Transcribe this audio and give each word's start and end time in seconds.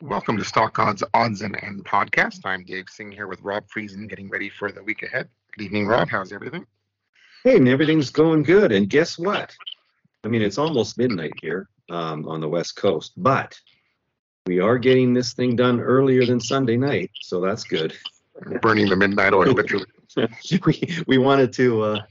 Welcome 0.00 0.38
to 0.38 0.44
Stock 0.44 0.78
Odds 0.78 1.02
Odds 1.12 1.42
and 1.42 1.56
End 1.60 1.84
podcast. 1.84 2.42
I'm 2.44 2.62
Dave 2.62 2.88
Singh 2.88 3.10
here 3.10 3.26
with 3.26 3.40
Rob 3.42 3.64
Friesen, 3.66 4.08
getting 4.08 4.28
ready 4.28 4.48
for 4.48 4.70
the 4.70 4.80
week 4.80 5.02
ahead. 5.02 5.28
Good 5.56 5.64
evening, 5.64 5.88
Rob. 5.88 6.08
How's 6.08 6.32
everything? 6.32 6.64
Hey, 7.42 7.56
and 7.56 7.68
everything's 7.68 8.10
going 8.10 8.44
good. 8.44 8.70
And 8.70 8.88
guess 8.88 9.18
what? 9.18 9.52
I 10.22 10.28
mean, 10.28 10.40
it's 10.40 10.56
almost 10.56 10.98
midnight 10.98 11.32
here 11.42 11.68
um, 11.90 12.28
on 12.28 12.40
the 12.40 12.48
West 12.48 12.76
Coast, 12.76 13.14
but 13.16 13.60
we 14.46 14.60
are 14.60 14.78
getting 14.78 15.14
this 15.14 15.32
thing 15.32 15.56
done 15.56 15.80
earlier 15.80 16.24
than 16.24 16.38
Sunday 16.38 16.76
night, 16.76 17.10
so 17.20 17.40
that's 17.40 17.64
good. 17.64 17.92
Burning 18.62 18.88
the 18.88 18.94
midnight 18.94 19.32
oil, 19.32 19.50
literally. 19.50 19.86
we 20.64 20.96
we 21.08 21.18
wanted 21.18 21.52
to 21.54 21.82
uh, 21.82 22.02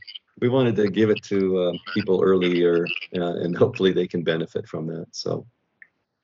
we 0.41 0.49
wanted 0.49 0.75
to 0.75 0.89
give 0.89 1.09
it 1.09 1.23
to 1.23 1.57
uh, 1.57 1.71
people 1.93 2.21
earlier, 2.21 2.85
uh, 3.15 3.37
and 3.37 3.55
hopefully 3.55 3.93
they 3.93 4.07
can 4.07 4.23
benefit 4.23 4.67
from 4.67 4.87
that. 4.87 5.05
So. 5.11 5.47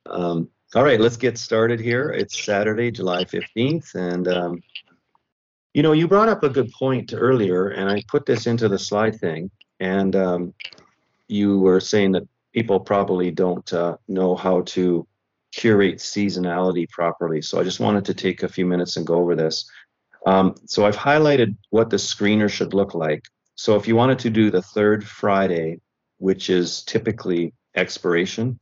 Um, 0.05 0.49
all 0.75 0.83
right, 0.83 0.99
let's 0.99 1.17
get 1.17 1.37
started 1.37 1.79
here. 1.79 2.09
It's 2.09 2.43
Saturday, 2.43 2.89
July 2.89 3.25
15th, 3.25 3.93
and 3.93 4.27
um, 4.27 4.63
you 5.73 5.83
know, 5.83 5.91
you 5.91 6.07
brought 6.07 6.29
up 6.29 6.43
a 6.43 6.49
good 6.49 6.71
point 6.71 7.13
earlier, 7.15 7.69
and 7.69 7.89
I 7.89 8.03
put 8.07 8.25
this 8.25 8.47
into 8.47 8.67
the 8.67 8.79
slide 8.79 9.19
thing, 9.19 9.51
and 9.79 10.15
um, 10.15 10.53
you 11.27 11.59
were 11.59 11.79
saying 11.79 12.13
that 12.13 12.27
people 12.53 12.79
probably 12.79 13.29
don't 13.29 13.71
uh, 13.71 13.97
know 14.07 14.35
how 14.35 14.61
to 14.61 15.07
curate 15.51 15.97
seasonality 15.97 16.89
properly. 16.89 17.41
So 17.43 17.59
I 17.59 17.63
just 17.63 17.79
wanted 17.79 18.05
to 18.05 18.15
take 18.15 18.41
a 18.41 18.49
few 18.49 18.65
minutes 18.65 18.97
and 18.97 19.05
go 19.05 19.15
over 19.15 19.35
this. 19.35 19.69
Um, 20.25 20.55
so 20.65 20.85
I've 20.85 20.97
highlighted 20.97 21.55
what 21.69 21.91
the 21.91 21.97
screener 21.97 22.49
should 22.49 22.73
look 22.73 22.95
like. 22.95 23.23
So 23.55 23.75
if 23.75 23.87
you 23.87 23.95
wanted 23.95 24.19
to 24.19 24.31
do 24.31 24.49
the 24.49 24.61
third 24.61 25.07
Friday, 25.07 25.81
which 26.17 26.49
is 26.49 26.83
typically 26.83 27.53
expiration, 27.75 28.59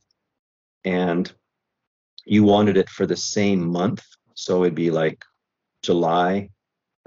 and 0.84 1.32
you 2.24 2.44
wanted 2.44 2.76
it 2.76 2.88
for 2.88 3.06
the 3.06 3.16
same 3.16 3.66
month. 3.66 4.04
So 4.34 4.62
it'd 4.62 4.74
be 4.74 4.90
like 4.90 5.24
July 5.82 6.50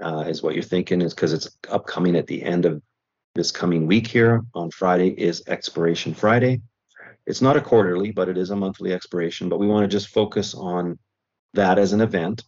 uh, 0.02 0.24
is 0.28 0.42
what 0.42 0.54
you're 0.54 0.62
thinking 0.62 1.00
is 1.00 1.14
because 1.14 1.32
it's 1.32 1.48
upcoming 1.68 2.16
at 2.16 2.26
the 2.26 2.42
end 2.42 2.66
of 2.66 2.82
this 3.34 3.50
coming 3.50 3.86
week 3.86 4.06
here 4.06 4.42
on 4.54 4.70
Friday 4.70 5.08
is 5.08 5.42
expiration 5.46 6.14
Friday. 6.14 6.60
It's 7.26 7.42
not 7.42 7.56
a 7.56 7.60
quarterly, 7.60 8.12
but 8.12 8.28
it 8.28 8.38
is 8.38 8.50
a 8.50 8.56
monthly 8.56 8.92
expiration. 8.92 9.48
But 9.48 9.58
we 9.58 9.66
want 9.66 9.84
to 9.84 9.94
just 9.94 10.08
focus 10.08 10.54
on 10.54 10.98
that 11.54 11.78
as 11.78 11.92
an 11.92 12.00
event. 12.00 12.44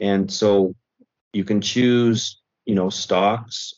And 0.00 0.30
so 0.30 0.74
you 1.32 1.44
can 1.44 1.60
choose, 1.60 2.40
you 2.66 2.74
know, 2.74 2.90
stocks 2.90 3.74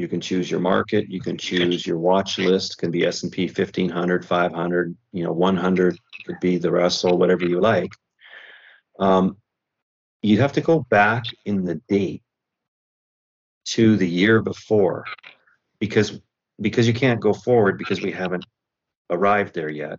you 0.00 0.08
can 0.08 0.20
choose 0.20 0.50
your 0.50 0.60
market 0.60 1.08
you 1.08 1.20
can 1.20 1.36
choose 1.36 1.86
your 1.86 1.98
watch 1.98 2.38
list 2.38 2.78
can 2.78 2.90
be 2.90 3.04
s&p 3.06 3.46
1500 3.46 4.24
500 4.24 4.96
you 5.12 5.24
know 5.24 5.32
100 5.32 5.98
could 6.26 6.40
be 6.40 6.56
the 6.58 6.70
russell 6.70 7.18
whatever 7.18 7.44
you 7.44 7.60
like. 7.60 7.92
Um, 8.98 9.36
you'd 10.22 10.40
have 10.40 10.52
to 10.52 10.60
go 10.60 10.80
back 10.90 11.24
in 11.44 11.64
the 11.64 11.80
date 11.88 12.22
to 13.64 13.96
the 13.96 14.08
year 14.08 14.42
before 14.42 15.04
because 15.78 16.20
because 16.60 16.86
you 16.86 16.94
can't 16.94 17.20
go 17.20 17.32
forward 17.32 17.78
because 17.78 18.02
we 18.02 18.12
haven't 18.12 18.44
arrived 19.08 19.54
there 19.54 19.70
yet. 19.70 19.98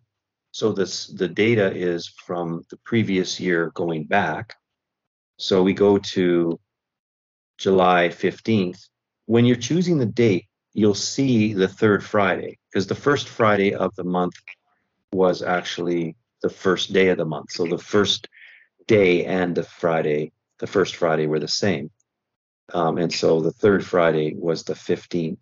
So 0.52 0.72
this 0.72 1.08
the 1.08 1.28
data 1.28 1.74
is 1.74 2.08
from 2.08 2.64
the 2.70 2.78
previous 2.86 3.40
year 3.40 3.72
going 3.74 4.06
back. 4.06 4.54
So 5.38 5.64
we 5.64 5.74
go 5.74 5.98
to 5.98 6.60
july 7.58 8.10
15th 8.10 8.88
when 9.32 9.46
you're 9.46 9.56
choosing 9.56 9.98
the 9.98 10.06
date, 10.06 10.48
you'll 10.74 10.94
see 10.94 11.54
the 11.54 11.70
third 11.70 12.04
Friday 12.04 12.60
because 12.70 12.86
the 12.86 12.96
first 12.96 13.30
Friday 13.30 13.74
of 13.74 13.96
the 13.96 14.04
month 14.04 14.34
was 15.14 15.42
actually 15.42 16.18
the 16.42 16.50
first 16.50 16.92
day 16.92 17.08
of 17.08 17.18
the 17.18 17.24
month. 17.24 17.50
So 17.50 17.66
the 17.66 17.78
first 17.78 18.28
day 18.88 19.24
and 19.24 19.56
the 19.56 19.64
Friday, 19.64 20.34
the 20.60 20.68
first 20.68 20.98
Friday 20.98 21.28
were 21.28 21.40
the 21.40 21.48
same. 21.48 21.92
Um, 22.74 22.98
and 22.98 23.14
so 23.14 23.40
the 23.40 23.54
third 23.54 23.86
Friday 23.86 24.36
was 24.36 24.66
the 24.66 24.74
15th. 24.74 25.40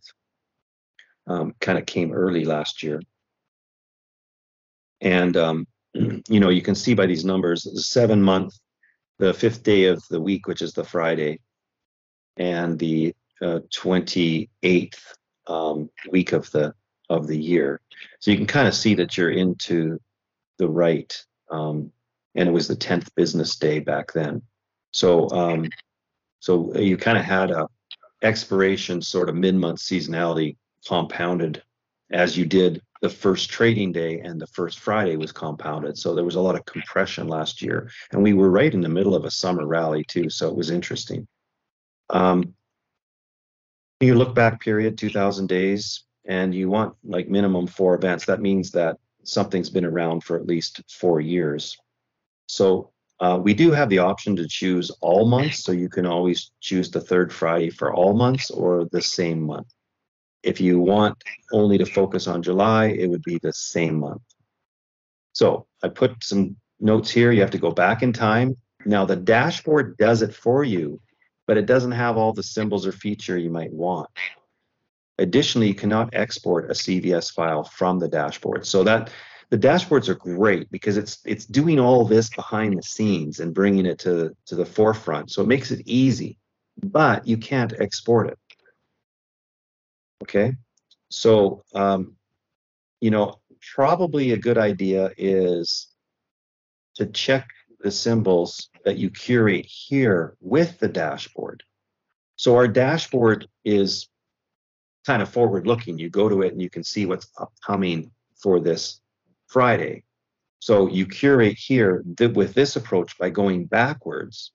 Um, 1.26 1.56
kind 1.60 1.80
of 1.80 1.88
came 1.88 2.12
early 2.12 2.46
last 2.46 2.84
year. 2.84 3.02
And, 5.02 5.36
um, 5.36 5.66
you 5.96 6.40
know, 6.40 6.50
you 6.50 6.62
can 6.62 6.76
see 6.76 6.94
by 6.94 7.08
these 7.08 7.26
numbers, 7.26 7.64
the 7.64 7.82
seven 7.82 8.22
month, 8.22 8.54
the 9.18 9.34
fifth 9.34 9.64
day 9.64 9.86
of 9.86 10.04
the 10.12 10.22
week, 10.22 10.46
which 10.46 10.62
is 10.62 10.74
the 10.74 10.84
Friday, 10.84 11.40
and 12.38 12.78
the 12.78 13.16
28th 13.42 15.00
um, 15.48 15.90
week 16.10 16.34
of 16.34 16.50
the 16.52 16.74
of 17.10 17.28
the 17.28 17.38
year. 17.38 17.82
So 18.20 18.32
you 18.32 18.38
can 18.38 18.46
kind 18.46 18.68
of 18.68 18.76
see 18.76 18.94
that 18.96 19.18
you're 19.18 19.32
into 19.32 20.00
the 20.58 20.70
right. 20.70 21.26
Um, 21.50 21.92
and 22.36 22.48
it 22.48 22.52
was 22.52 22.68
the 22.68 22.76
10th 22.76 23.08
business 23.16 23.56
day 23.56 23.80
back 23.80 24.14
then. 24.14 24.44
So 24.92 25.30
um, 25.32 25.70
so 26.40 26.76
you 26.78 26.98
kind 26.98 27.18
of 27.18 27.26
had 27.26 27.52
a 27.52 27.68
expiration 28.22 29.02
sort 29.02 29.30
of 29.30 29.36
mid-month 29.36 29.80
seasonality 29.80 30.58
compounded 30.88 31.64
as 32.12 32.38
you 32.38 32.46
did 32.46 32.82
the 33.02 33.10
first 33.10 33.50
trading 33.50 33.92
day 33.92 34.20
and 34.20 34.42
the 34.42 34.48
first 34.48 34.80
Friday 34.80 35.16
was 35.16 35.32
compounded. 35.32 35.98
So 35.98 36.14
there 36.14 36.26
was 36.26 36.36
a 36.36 36.42
lot 36.42 36.56
of 36.56 36.66
compression 36.66 37.28
last 37.28 37.62
year. 37.62 37.90
And 38.12 38.22
we 38.22 38.34
were 38.34 38.50
right 38.50 38.74
in 38.74 38.82
the 38.82 38.90
middle 38.90 39.16
of 39.16 39.26
a 39.26 39.32
summer 39.32 39.66
rally 39.66 40.04
too. 40.04 40.30
So 40.30 40.50
it 40.50 40.56
was 40.56 40.70
interesting. 40.70 41.28
Um, 42.10 42.56
you 44.06 44.16
look 44.16 44.34
back 44.34 44.62
period 44.62 44.98
2000 44.98 45.48
days 45.48 46.04
and 46.26 46.56
you 46.56 46.70
want 46.70 46.96
like 47.04 47.28
minimum 47.28 47.68
four 47.68 47.96
events 47.96 48.26
that 48.26 48.42
means 48.42 48.72
that 48.72 48.98
something's 49.24 49.70
been 49.70 49.86
around 49.86 50.24
for 50.24 50.38
at 50.38 50.48
least 50.48 50.82
four 50.90 51.20
years. 51.20 51.78
So 52.48 52.92
uh, 53.20 53.40
we 53.42 53.54
do 53.54 53.72
have 53.72 53.90
the 53.90 54.00
option 54.00 54.36
to 54.38 54.48
choose 54.48 54.90
all 55.02 55.26
months 55.28 55.64
so 55.64 55.74
you 55.74 55.90
can 55.90 56.06
always 56.06 56.52
choose 56.62 56.90
the 56.90 57.02
third 57.02 57.34
friday 57.34 57.70
for 57.70 57.94
all 57.94 58.14
months 58.14 58.50
or 58.50 58.88
the 58.92 59.02
same 59.02 59.42
month. 59.42 59.68
If 60.42 60.62
you 60.62 60.80
want 60.80 61.22
only 61.52 61.78
to 61.78 61.86
focus 61.86 62.28
on 62.28 62.42
july 62.42 62.88
it 62.88 63.10
would 63.10 63.24
be 63.24 63.40
the 63.40 63.54
same 63.54 64.00
month. 64.00 64.22
So 65.34 65.68
i 65.84 65.90
put 65.90 66.24
some 66.24 66.56
notes 66.80 67.12
here. 67.12 67.34
You 67.34 67.42
have 67.42 67.52
to 67.52 67.58
go 67.58 67.72
back 67.72 68.02
in 68.02 68.14
time. 68.14 68.56
Now 68.86 69.04
the 69.04 69.18
dashboard 69.18 69.98
does 69.98 70.22
it 70.22 70.34
for 70.34 70.64
you 70.64 71.02
but 71.50 71.58
it 71.58 71.66
doesn't 71.66 71.94
have 71.94 72.16
all 72.16 72.32
the 72.32 72.44
symbols 72.44 72.86
or 72.86 72.92
feature 72.92 73.36
you 73.36 73.50
might 73.50 73.74
want. 73.74 74.08
Additionally, 75.18 75.68
you 75.68 75.74
cannot 75.74 76.14
export 76.14 76.70
a 76.70 76.76
CVS 76.76 77.34
file 77.34 77.64
from 77.64 77.98
the 77.98 78.08
dashboard. 78.08 78.68
So 78.68 78.84
that 78.84 79.10
the 79.50 79.58
dashboards 79.58 80.10
are 80.10 80.14
great 80.14 80.70
because 80.70 80.96
it's 80.96 81.18
it's 81.26 81.48
doing 81.48 81.80
all 81.80 82.06
this 82.06 82.30
behind 82.30 82.78
the 82.78 82.84
scenes 82.84 83.40
and 83.40 83.52
bringing 83.52 83.88
it 83.88 83.98
to 84.02 84.38
to 84.46 84.56
the 84.56 84.64
forefront. 84.64 85.32
So 85.32 85.42
it 85.42 85.48
makes 85.48 85.72
it 85.72 85.82
easy, 85.88 86.38
but 86.84 87.28
you 87.28 87.38
can't 87.38 87.74
export 87.80 88.28
it. 88.28 88.38
Okay, 90.22 90.54
so 91.10 91.64
um, 91.74 92.16
you 93.02 93.10
know 93.10 93.40
probably 93.74 94.34
a 94.34 94.38
good 94.38 94.60
idea 94.60 95.10
is 95.18 95.88
to 96.98 97.08
check 97.08 97.48
the 97.80 97.92
symbols 97.92 98.70
that 98.86 98.98
you 98.98 99.10
curate 99.10 99.66
here 99.66 100.36
with 100.42 100.80
the 100.80 100.88
dashboard. 100.88 101.64
So 102.36 102.56
our 102.56 102.68
dashboard 102.68 103.48
is 103.64 104.08
kind 105.06 105.22
of 105.22 105.30
forward 105.30 105.68
looking. 105.68 105.98
You 105.98 106.10
go 106.10 106.30
to 106.30 106.42
it 106.42 106.54
and 106.54 106.62
you 106.62 106.70
can 106.70 106.84
see 106.84 107.06
what's 107.06 107.28
upcoming 107.38 108.12
for 108.42 108.60
this 108.60 109.02
Friday. 109.48 110.04
So 110.60 110.88
you 110.90 111.06
curate 111.06 111.58
here 111.58 112.04
th- 112.18 112.34
with 112.34 112.54
this 112.54 112.76
approach 112.76 113.18
by 113.18 113.30
going 113.30 113.66
backwards, 113.66 114.52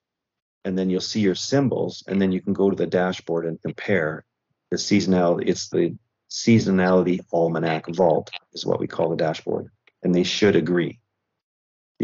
and 0.65 0.79
then 0.79 0.91
you'll 0.91 1.01
see 1.01 1.21
your 1.21 1.35
symbols, 1.35 2.05
and 2.07 2.21
then 2.21 2.31
you 2.31 2.41
can 2.41 2.53
go 2.53 2.71
to 2.71 2.77
the 2.77 2.87
dashboard 2.87 3.47
and 3.47 3.61
compare 3.61 4.25
the 4.71 4.77
seasonality. 4.77 5.49
It's 5.49 5.69
the 5.69 5.97
seasonality 6.31 7.21
almanac 7.33 7.87
vault 7.89 8.31
is 8.53 8.67
what 8.67 8.81
we 8.81 8.87
call 8.87 9.09
the 9.09 9.17
dashboard, 9.17 9.71
and 10.03 10.15
they 10.15 10.25
should 10.25 10.57
agree. 10.57 11.01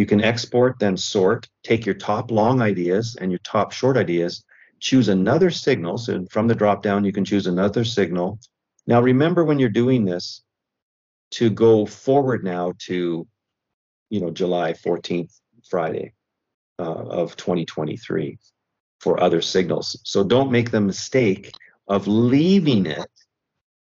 You 0.00 0.06
can 0.06 0.24
export, 0.24 0.78
then 0.78 0.96
sort, 0.96 1.46
take 1.62 1.84
your 1.84 1.94
top 1.94 2.30
long 2.30 2.62
ideas 2.62 3.18
and 3.20 3.30
your 3.30 3.40
top 3.40 3.70
short 3.70 3.98
ideas, 3.98 4.42
choose 4.78 5.10
another 5.10 5.50
signal. 5.50 5.98
So 5.98 6.24
from 6.30 6.48
the 6.48 6.54
drop 6.54 6.82
down, 6.82 7.04
you 7.04 7.12
can 7.12 7.26
choose 7.26 7.46
another 7.46 7.84
signal. 7.84 8.40
Now, 8.86 9.02
remember 9.02 9.44
when 9.44 9.58
you're 9.58 9.68
doing 9.68 10.06
this 10.06 10.42
to 11.32 11.50
go 11.50 11.84
forward 11.84 12.44
now 12.44 12.72
to, 12.86 13.28
you 14.08 14.20
know, 14.22 14.30
July 14.30 14.72
14th, 14.72 15.38
Friday 15.68 16.14
uh, 16.78 16.82
of 16.82 17.36
2023 17.36 18.38
for 19.00 19.22
other 19.22 19.42
signals. 19.42 20.00
So 20.04 20.24
don't 20.24 20.50
make 20.50 20.70
the 20.70 20.80
mistake 20.80 21.52
of 21.88 22.06
leaving 22.06 22.86
it 22.86 23.10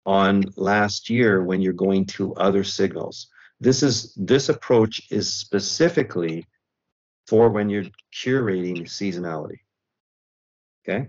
on 0.03 0.45
last 0.55 1.11
year 1.11 1.43
when 1.43 1.61
you're 1.61 1.73
going 1.73 2.07
to 2.17 2.33
other 2.33 2.63
signals. 2.63 3.27
This 3.59 3.83
is 3.83 4.13
this 4.15 4.49
approach 4.49 5.01
is 5.09 5.33
specifically 5.33 6.45
for 7.27 7.49
when 7.49 7.69
you're 7.69 7.85
curating 8.13 8.83
seasonality. 8.83 9.59
Okay. 10.87 11.07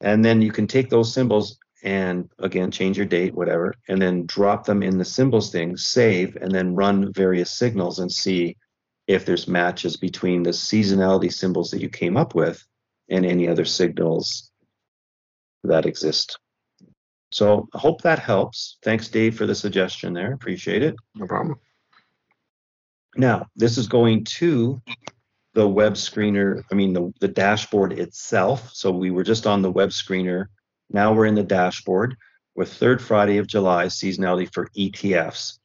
And 0.00 0.24
then 0.24 0.42
you 0.42 0.50
can 0.50 0.66
take 0.66 0.90
those 0.90 1.12
symbols 1.12 1.58
and 1.84 2.28
again 2.38 2.70
change 2.70 2.96
your 2.96 3.06
date, 3.06 3.34
whatever, 3.34 3.74
and 3.88 4.00
then 4.00 4.26
drop 4.26 4.64
them 4.64 4.82
in 4.82 4.98
the 4.98 5.04
symbols 5.04 5.50
thing, 5.50 5.76
save, 5.76 6.36
and 6.36 6.50
then 6.50 6.74
run 6.74 7.12
various 7.12 7.50
signals 7.50 7.98
and 7.98 8.10
see 8.10 8.56
if 9.06 9.26
there's 9.26 9.48
matches 9.48 9.96
between 9.96 10.42
the 10.42 10.50
seasonality 10.50 11.32
symbols 11.32 11.70
that 11.70 11.80
you 11.80 11.88
came 11.88 12.16
up 12.16 12.34
with 12.34 12.64
and 13.08 13.26
any 13.26 13.48
other 13.48 13.64
signals 13.64 14.50
that 15.64 15.86
exist. 15.86 16.38
So 17.32 17.68
I 17.74 17.78
hope 17.78 18.02
that 18.02 18.18
helps. 18.18 18.78
Thanks, 18.82 19.08
Dave, 19.08 19.36
for 19.36 19.46
the 19.46 19.54
suggestion 19.54 20.12
there. 20.12 20.32
Appreciate 20.32 20.82
it. 20.82 20.94
No 21.14 21.26
problem. 21.26 21.58
Now, 23.16 23.46
this 23.56 23.78
is 23.78 23.88
going 23.88 24.24
to 24.24 24.80
the 25.54 25.68
web 25.68 25.94
screener, 25.94 26.62
I 26.70 26.74
mean, 26.74 26.92
the, 26.92 27.12
the 27.20 27.28
dashboard 27.28 27.92
itself. 27.92 28.70
So 28.72 28.90
we 28.90 29.10
were 29.10 29.24
just 29.24 29.46
on 29.46 29.62
the 29.62 29.70
web 29.70 29.90
screener. 29.90 30.46
Now 30.90 31.12
we're 31.12 31.26
in 31.26 31.34
the 31.34 31.42
dashboard 31.42 32.16
with 32.54 32.72
third 32.72 33.02
Friday 33.02 33.38
of 33.38 33.46
July 33.46 33.86
seasonality 33.86 34.52
for 34.52 34.68
ETFs. 34.76 35.58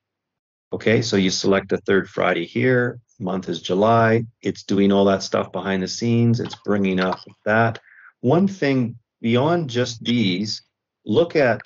Okay, 0.73 1.01
so 1.01 1.15
you 1.15 1.29
select 1.29 1.69
the 1.69 1.77
third 1.77 2.09
Friday 2.09 2.45
here. 2.45 2.99
Month 3.19 3.49
is 3.49 3.61
July. 3.61 4.25
It's 4.41 4.63
doing 4.63 4.91
all 4.91 5.05
that 5.05 5.23
stuff 5.23 5.51
behind 5.51 5.81
the 5.81 5.87
scenes. 5.87 6.39
It's 6.39 6.55
bringing 6.65 6.99
up 6.99 7.19
that. 7.45 7.79
One 8.19 8.47
thing 8.47 8.97
beyond 9.21 9.69
just 9.69 10.03
these, 10.03 10.61
look 11.07 11.35
at 11.35 11.61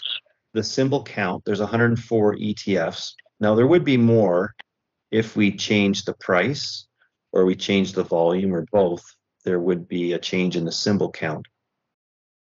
the 0.54 0.64
symbol 0.64 1.04
count. 1.04 1.44
There's 1.46 1.60
104 1.60 2.36
ETFs. 2.36 3.14
Now, 3.40 3.56
there 3.56 3.68
would 3.68 3.84
be 3.84 3.98
more 3.98 4.54
if 5.10 5.36
we 5.36 5.52
change 5.52 6.06
the 6.06 6.14
price 6.14 6.88
or 7.34 7.46
we 7.46 7.56
change 7.56 7.94
the 7.94 8.04
volume 8.04 8.54
or 8.54 8.66
both. 8.72 9.04
There 9.44 9.60
would 9.60 9.88
be 9.88 10.14
a 10.14 10.20
change 10.20 10.56
in 10.56 10.66
the 10.66 10.72
symbol 10.72 11.12
count. 11.12 11.48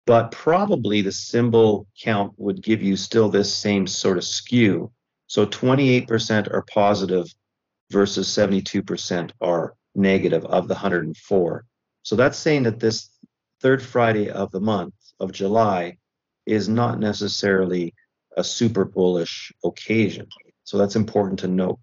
But 0.05 0.31
probably 0.31 1.01
the 1.01 1.11
symbol 1.11 1.87
count 2.01 2.33
would 2.37 2.63
give 2.63 2.81
you 2.81 2.95
still 2.95 3.29
this 3.29 3.53
same 3.53 3.87
sort 3.87 4.17
of 4.17 4.23
skew. 4.23 4.91
So 5.27 5.45
28% 5.45 6.53
are 6.53 6.63
positive 6.71 7.27
versus 7.91 8.29
72% 8.29 9.31
are 9.41 9.75
negative 9.95 10.45
of 10.45 10.67
the 10.67 10.75
104. 10.75 11.65
So 12.03 12.15
that's 12.15 12.37
saying 12.37 12.63
that 12.63 12.79
this 12.79 13.09
third 13.61 13.81
Friday 13.81 14.29
of 14.29 14.51
the 14.51 14.59
month 14.59 14.93
of 15.19 15.31
July 15.31 15.97
is 16.45 16.69
not 16.69 16.99
necessarily 16.99 17.93
a 18.37 18.43
super 18.43 18.85
bullish 18.85 19.51
occasion. 19.63 20.27
So 20.63 20.77
that's 20.77 20.95
important 20.95 21.39
to 21.39 21.47
note. 21.47 21.79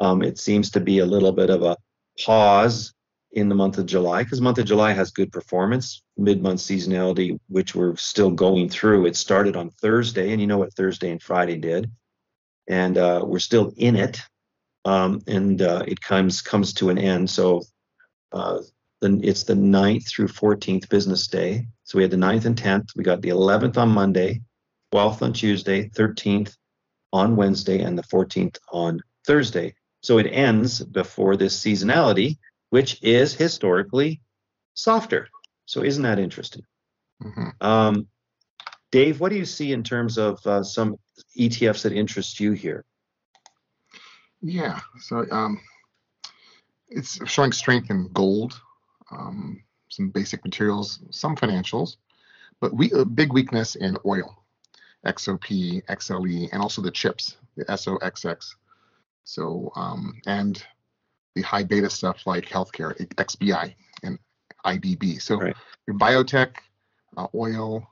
Um, 0.00 0.22
it 0.22 0.38
seems 0.38 0.70
to 0.72 0.80
be 0.80 0.98
a 0.98 1.06
little 1.06 1.32
bit 1.32 1.50
of 1.50 1.62
a 1.62 1.76
pause 2.24 2.92
in 3.32 3.48
the 3.48 3.54
month 3.54 3.78
of 3.78 3.86
July 3.86 4.22
because 4.22 4.40
month 4.40 4.58
of 4.58 4.66
July 4.66 4.92
has 4.92 5.10
good 5.10 5.32
performance, 5.32 6.02
mid-month 6.16 6.60
seasonality, 6.60 7.38
which 7.48 7.74
we're 7.74 7.96
still 7.96 8.30
going 8.30 8.68
through. 8.68 9.06
It 9.06 9.16
started 9.16 9.56
on 9.56 9.70
Thursday, 9.70 10.32
and 10.32 10.40
you 10.40 10.46
know 10.46 10.58
what 10.58 10.74
Thursday 10.74 11.10
and 11.10 11.22
Friday 11.22 11.56
did, 11.56 11.90
and 12.68 12.96
uh, 12.96 13.22
we're 13.24 13.40
still 13.40 13.72
in 13.76 13.96
it, 13.96 14.20
um, 14.84 15.20
and 15.26 15.60
uh, 15.60 15.84
it 15.86 16.00
comes 16.00 16.42
comes 16.42 16.74
to 16.74 16.90
an 16.90 16.98
end. 16.98 17.28
So 17.28 17.62
uh, 18.32 18.58
then 19.04 19.20
it's 19.22 19.42
the 19.42 19.54
9th 19.54 20.08
through 20.08 20.28
14th 20.28 20.88
business 20.88 21.26
day. 21.28 21.66
So 21.84 21.98
we 21.98 22.02
had 22.02 22.10
the 22.10 22.16
9th 22.16 22.46
and 22.46 22.56
10th. 22.56 22.96
We 22.96 23.04
got 23.04 23.20
the 23.20 23.28
11th 23.28 23.76
on 23.76 23.90
Monday, 23.90 24.40
12th 24.94 25.20
on 25.20 25.32
Tuesday, 25.34 25.90
13th 25.90 26.56
on 27.12 27.36
Wednesday, 27.36 27.82
and 27.82 27.98
the 27.98 28.02
14th 28.04 28.56
on 28.72 29.00
Thursday. 29.26 29.74
So 30.02 30.16
it 30.16 30.24
ends 30.24 30.82
before 30.82 31.36
this 31.36 31.58
seasonality, 31.58 32.38
which 32.70 33.02
is 33.02 33.34
historically 33.34 34.22
softer. 34.72 35.28
So 35.66 35.82
isn't 35.82 36.02
that 36.02 36.18
interesting? 36.18 36.62
Mm-hmm. 37.22 37.48
Um, 37.60 38.06
Dave, 38.90 39.20
what 39.20 39.28
do 39.28 39.36
you 39.36 39.44
see 39.44 39.72
in 39.72 39.82
terms 39.82 40.16
of 40.16 40.44
uh, 40.46 40.62
some 40.62 40.96
ETFs 41.38 41.82
that 41.82 41.92
interest 41.92 42.40
you 42.40 42.52
here? 42.52 42.84
Yeah, 44.40 44.80
so 45.00 45.26
um, 45.30 45.60
it's 46.88 47.18
showing 47.28 47.52
strength 47.52 47.90
in 47.90 48.08
gold, 48.12 48.60
um, 49.18 49.62
some 49.88 50.10
basic 50.10 50.44
materials, 50.44 51.00
some 51.10 51.36
financials, 51.36 51.96
but 52.60 52.74
we 52.74 52.90
a 52.92 53.04
big 53.04 53.32
weakness 53.32 53.76
in 53.76 53.96
oil, 54.06 54.42
XOP, 55.06 55.84
XLE, 55.84 56.48
and 56.52 56.62
also 56.62 56.82
the 56.82 56.90
chips, 56.90 57.36
the 57.56 57.64
SOXX. 57.66 58.54
So 59.24 59.72
um, 59.76 60.20
and 60.26 60.62
the 61.34 61.42
high 61.42 61.64
beta 61.64 61.90
stuff 61.90 62.26
like 62.26 62.46
healthcare, 62.46 62.94
XBI 63.16 63.74
and 64.02 64.18
IBB. 64.64 65.20
So 65.20 65.38
right. 65.38 65.56
your 65.86 65.96
biotech, 65.96 66.56
uh, 67.16 67.26
oil, 67.34 67.86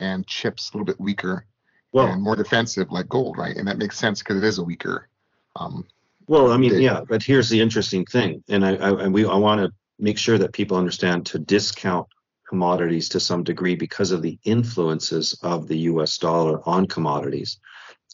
and 0.00 0.26
chips 0.26 0.70
a 0.70 0.76
little 0.76 0.86
bit 0.86 1.00
weaker 1.00 1.44
well, 1.92 2.08
and 2.08 2.22
more 2.22 2.36
defensive 2.36 2.90
like 2.90 3.08
gold, 3.08 3.38
right? 3.38 3.56
And 3.56 3.66
that 3.68 3.78
makes 3.78 3.98
sense 3.98 4.20
because 4.20 4.36
it 4.36 4.44
is 4.44 4.58
a 4.58 4.62
weaker. 4.62 5.08
Um, 5.56 5.86
well, 6.26 6.52
I 6.52 6.56
mean, 6.56 6.78
yeah, 6.80 7.00
but 7.08 7.22
here's 7.22 7.48
the 7.48 7.60
interesting 7.60 8.04
thing, 8.04 8.42
and 8.48 8.64
I, 8.64 8.76
I 8.76 9.04
and 9.04 9.14
we 9.14 9.24
I 9.24 9.36
want 9.36 9.60
to 9.60 9.72
make 9.98 10.18
sure 10.18 10.38
that 10.38 10.52
people 10.52 10.76
understand 10.76 11.26
to 11.26 11.38
discount 11.38 12.06
commodities 12.48 13.10
to 13.10 13.20
some 13.20 13.42
degree 13.42 13.76
because 13.76 14.10
of 14.10 14.22
the 14.22 14.38
influences 14.44 15.38
of 15.42 15.68
the 15.68 15.78
U.S. 15.90 16.16
dollar 16.18 16.66
on 16.66 16.86
commodities. 16.86 17.58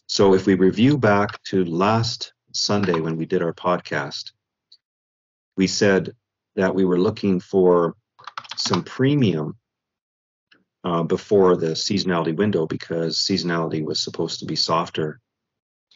So 0.07 0.33
if 0.33 0.45
we 0.45 0.55
review 0.55 0.97
back 0.97 1.41
to 1.45 1.63
last 1.63 2.33
Sunday 2.51 2.99
when 2.99 3.17
we 3.17 3.25
did 3.25 3.41
our 3.41 3.53
podcast, 3.53 4.31
we 5.57 5.67
said 5.67 6.11
that 6.55 6.75
we 6.75 6.85
were 6.85 6.99
looking 6.99 7.39
for 7.39 7.95
some 8.57 8.83
premium 8.83 9.57
uh, 10.83 11.03
before 11.03 11.55
the 11.55 11.71
seasonality 11.71 12.35
window 12.35 12.67
because 12.67 13.17
seasonality 13.17 13.83
was 13.83 13.99
supposed 13.99 14.39
to 14.39 14.45
be 14.45 14.55
softer 14.55 15.19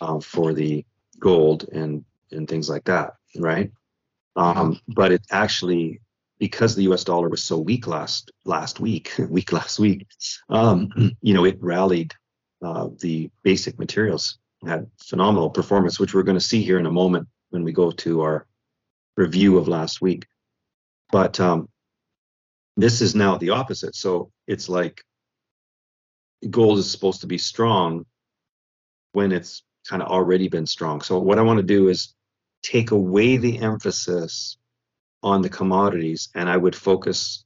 uh, 0.01 0.19
for 0.19 0.53
the 0.53 0.85
gold 1.19 1.68
and 1.71 2.03
and 2.31 2.47
things 2.47 2.69
like 2.69 2.83
that, 2.85 3.13
right? 3.38 3.71
Um, 4.35 4.79
but 4.87 5.11
it 5.11 5.25
actually 5.31 6.01
because 6.39 6.75
the 6.75 6.83
U.S. 6.83 7.03
dollar 7.03 7.27
was 7.27 7.43
so 7.43 7.57
weak 7.57 7.85
last 7.85 8.31
last 8.45 8.79
week, 8.79 9.13
week 9.29 9.51
last 9.51 9.77
week, 9.77 10.07
um, 10.49 10.89
you 11.21 11.33
know, 11.33 11.45
it 11.45 11.57
rallied 11.59 12.13
uh, 12.63 12.89
the 12.99 13.29
basic 13.43 13.77
materials 13.77 14.39
had 14.65 14.89
phenomenal 15.01 15.49
performance, 15.49 15.99
which 15.99 16.13
we're 16.13 16.23
going 16.23 16.37
to 16.37 16.43
see 16.43 16.61
here 16.61 16.79
in 16.79 16.85
a 16.85 16.91
moment 16.91 17.27
when 17.49 17.63
we 17.63 17.71
go 17.71 17.91
to 17.91 18.21
our 18.21 18.45
review 19.15 19.57
of 19.57 19.67
last 19.67 20.01
week. 20.01 20.25
But 21.11 21.39
um, 21.39 21.69
this 22.75 23.01
is 23.01 23.15
now 23.15 23.37
the 23.37 23.51
opposite. 23.51 23.95
So 23.95 24.31
it's 24.47 24.69
like 24.69 25.01
gold 26.49 26.79
is 26.79 26.91
supposed 26.91 27.21
to 27.21 27.27
be 27.27 27.37
strong 27.37 28.05
when 29.13 29.31
it's 29.31 29.63
kind 29.87 30.01
of 30.01 30.09
already 30.09 30.49
been 30.49 30.67
strong. 30.67 31.01
So 31.01 31.19
what 31.19 31.39
I 31.39 31.41
want 31.41 31.57
to 31.57 31.63
do 31.63 31.87
is 31.87 32.13
take 32.61 32.91
away 32.91 33.38
the 33.38 33.59
emphasis 33.59 34.57
on 35.23 35.41
the 35.41 35.50
commodities 35.50 36.29
and 36.35 36.50
I 36.50 36.57
would 36.57 36.75
focus, 36.75 37.45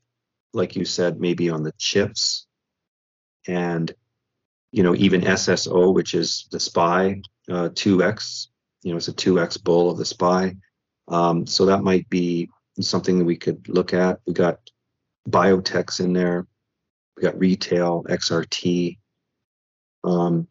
like 0.53 0.75
you 0.75 0.85
said, 0.85 1.19
maybe 1.19 1.49
on 1.49 1.63
the 1.63 1.73
chips 1.77 2.45
and 3.47 3.93
you 4.73 4.81
know, 4.81 4.95
even 4.95 5.21
SSO, 5.21 5.93
which 5.93 6.15
is 6.15 6.47
the 6.51 6.59
SPY 6.59 7.21
uh, 7.47 7.69
2X, 7.69 8.47
you 8.81 8.91
know, 8.91 8.97
it's 8.97 9.07
a 9.07 9.13
2X 9.13 9.63
bull 9.63 9.91
of 9.91 9.99
the 9.99 10.05
SPY. 10.05 10.55
Um, 11.07 11.45
so 11.45 11.67
that 11.67 11.83
might 11.83 12.09
be 12.09 12.49
something 12.79 13.19
that 13.19 13.25
we 13.25 13.37
could 13.37 13.69
look 13.69 13.93
at. 13.93 14.19
We 14.25 14.33
got 14.33 14.59
biotechs 15.29 15.99
in 15.99 16.13
there. 16.13 16.47
We 17.15 17.21
got 17.21 17.37
retail, 17.37 18.03
XRT. 18.09 18.97
Um, 20.03 20.47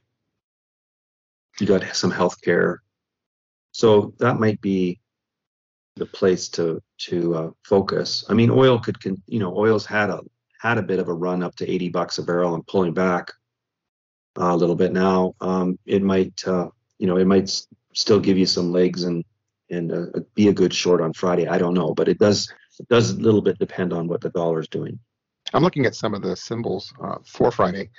you 1.58 1.66
got 1.66 1.84
some 1.96 2.12
healthcare. 2.12 2.78
So 3.72 4.14
that 4.18 4.38
might 4.38 4.60
be 4.60 5.00
the 5.96 6.06
place 6.06 6.48
to 6.50 6.80
to 6.98 7.34
uh, 7.34 7.50
focus. 7.64 8.24
I 8.28 8.34
mean, 8.34 8.50
oil 8.50 8.78
could, 8.78 8.96
you 9.26 9.38
know, 9.38 9.56
oil's 9.56 9.84
had 9.86 10.10
a 10.10 10.20
had 10.60 10.78
a 10.78 10.82
bit 10.82 11.00
of 11.00 11.08
a 11.08 11.12
run 11.14 11.42
up 11.42 11.56
to 11.56 11.68
80 11.68 11.88
bucks 11.88 12.18
a 12.18 12.22
barrel 12.22 12.54
and 12.54 12.66
pulling 12.66 12.94
back 12.94 13.32
a 14.36 14.56
little 14.56 14.76
bit 14.76 14.92
now. 14.92 15.34
Um, 15.40 15.78
it 15.86 16.02
might, 16.02 16.40
uh, 16.46 16.68
you 16.98 17.06
know, 17.06 17.16
it 17.16 17.26
might 17.26 17.44
s- 17.44 17.66
still 17.94 18.20
give 18.20 18.38
you 18.38 18.46
some 18.46 18.72
legs 18.72 19.04
and 19.04 19.24
and 19.70 19.90
uh, 19.92 20.20
be 20.34 20.48
a 20.48 20.52
good 20.52 20.72
short 20.72 21.00
on 21.00 21.12
Friday. 21.12 21.48
I 21.48 21.58
don't 21.58 21.74
know, 21.74 21.94
but 21.94 22.08
it 22.08 22.18
does 22.18 22.52
it 22.78 22.88
does 22.88 23.10
a 23.10 23.16
little 23.16 23.42
bit 23.42 23.58
depend 23.58 23.92
on 23.92 24.06
what 24.08 24.20
the 24.20 24.30
dollar 24.30 24.60
is 24.60 24.68
doing. 24.68 24.98
I'm 25.54 25.62
looking 25.62 25.84
at 25.86 25.94
some 25.94 26.14
of 26.14 26.22
the 26.22 26.36
symbols 26.36 26.94
uh, 27.02 27.16
for 27.26 27.50
Friday, 27.50 27.90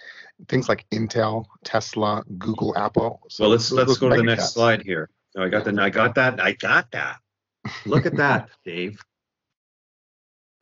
things 0.48 0.70
like 0.70 0.86
Intel, 0.92 1.46
Tesla, 1.64 2.24
Google, 2.38 2.76
Apple. 2.78 3.22
So 3.30 3.44
well, 3.44 3.52
let's 3.52 3.72
let's 3.72 3.98
go 3.98 4.10
to 4.10 4.16
the 4.16 4.24
next 4.24 4.54
slide 4.54 4.82
here. 4.84 5.10
I 5.42 5.50
got 5.50 5.66
the 5.66 5.82
I 5.82 5.90
got 5.90 6.16
that 6.16 6.40
I 6.40 6.54
got 6.54 6.92
that. 6.92 7.18
Look 7.86 8.06
at 8.06 8.16
that, 8.18 8.50
Dave. 8.66 9.00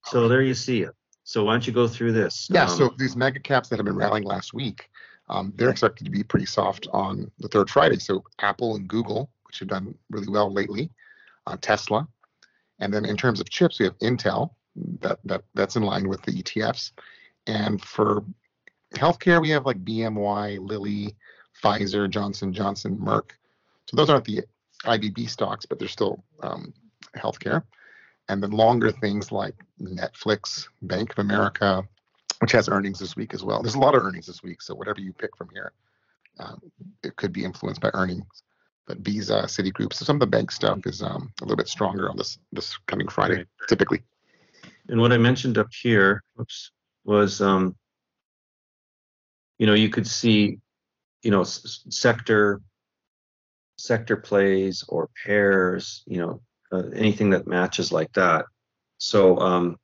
So 0.05 0.27
there 0.27 0.41
you 0.41 0.53
see 0.53 0.83
it. 0.83 0.91
So 1.23 1.43
why 1.45 1.53
don't 1.53 1.67
you 1.67 1.73
go 1.73 1.87
through 1.87 2.13
this? 2.13 2.49
Yeah. 2.51 2.63
Um, 2.63 2.69
so 2.69 2.93
these 2.97 3.15
mega 3.15 3.39
caps 3.39 3.69
that 3.69 3.77
have 3.77 3.85
been 3.85 3.95
rallying 3.95 4.23
last 4.23 4.53
week, 4.53 4.89
um, 5.29 5.53
they're 5.55 5.69
expected 5.69 6.05
to 6.05 6.11
be 6.11 6.23
pretty 6.23 6.45
soft 6.45 6.87
on 6.91 7.29
the 7.39 7.47
third 7.47 7.69
Friday. 7.69 7.99
So 7.99 8.23
Apple 8.39 8.75
and 8.75 8.87
Google, 8.87 9.29
which 9.45 9.59
have 9.59 9.67
done 9.67 9.95
really 10.09 10.27
well 10.29 10.51
lately, 10.51 10.89
uh, 11.47 11.57
Tesla, 11.59 12.07
and 12.79 12.93
then 12.93 13.05
in 13.05 13.17
terms 13.17 13.39
of 13.39 13.49
chips, 13.49 13.79
we 13.79 13.85
have 13.85 13.97
Intel. 13.99 14.51
That 15.01 15.19
that 15.25 15.43
that's 15.53 15.75
in 15.75 15.83
line 15.83 16.07
with 16.07 16.21
the 16.21 16.31
ETFs, 16.31 16.91
and 17.45 17.81
for 17.83 18.23
healthcare, 18.95 19.41
we 19.41 19.49
have 19.49 19.65
like 19.65 19.83
BMY, 19.83 20.59
Lilly, 20.59 21.15
Pfizer, 21.61 22.09
Johnson 22.09 22.53
Johnson, 22.53 22.97
Merck. 22.97 23.31
So 23.87 23.97
those 23.97 24.09
aren't 24.09 24.25
the 24.25 24.43
IBB 24.85 25.29
stocks, 25.29 25.65
but 25.65 25.79
they're 25.79 25.87
still 25.87 26.23
um, 26.43 26.73
healthcare. 27.15 27.63
And 28.29 28.41
then 28.41 28.51
longer 28.51 28.91
things 28.91 29.31
like 29.31 29.55
Netflix, 29.81 30.67
Bank 30.83 31.11
of 31.11 31.19
America, 31.19 31.83
which 32.39 32.51
has 32.53 32.69
earnings 32.69 32.99
this 32.99 33.15
week 33.15 33.33
as 33.33 33.43
well. 33.43 33.61
There's 33.61 33.75
a 33.75 33.79
lot 33.79 33.95
of 33.95 34.03
earnings 34.03 34.27
this 34.27 34.41
week, 34.43 34.61
so 34.61 34.73
whatever 34.73 35.01
you 35.01 35.11
pick 35.13 35.35
from 35.35 35.49
here, 35.53 35.73
uh, 36.39 36.55
it 37.03 37.15
could 37.17 37.33
be 37.33 37.43
influenced 37.43 37.81
by 37.81 37.89
earnings. 37.93 38.43
But 38.87 38.99
Visa, 38.99 39.43
Citigroup, 39.45 39.93
so 39.93 40.05
some 40.05 40.15
of 40.15 40.21
the 40.21 40.27
bank 40.27 40.51
stuff 40.51 40.79
is 40.85 41.01
um, 41.03 41.31
a 41.41 41.43
little 41.45 41.57
bit 41.57 41.67
stronger 41.67 42.09
on 42.09 42.17
this 42.17 42.39
this 42.51 42.77
coming 42.87 43.07
Friday, 43.07 43.35
Right. 43.37 43.47
typically. 43.67 44.01
And 44.87 44.99
what 44.99 45.11
I 45.11 45.17
mentioned 45.17 45.57
up 45.57 45.67
here, 45.71 46.23
oops, 46.39 46.71
was, 47.03 47.41
um, 47.41 47.75
you 49.59 49.67
know, 49.67 49.73
you 49.73 49.89
could 49.89 50.07
see, 50.07 50.59
you 51.21 51.31
know, 51.31 51.41
s- 51.41 51.85
sector, 51.89 52.61
sector 53.81 54.17
plays 54.17 54.83
or 54.87 55.09
pairs, 55.25 56.03
you 56.05 56.17
know, 56.17 56.41
uh, 56.71 56.89
anything 56.95 57.31
that 57.31 57.47
matches 57.47 57.91
like 57.91 58.11
that. 58.13 58.45
So, 58.97 59.37
um, 59.39 59.77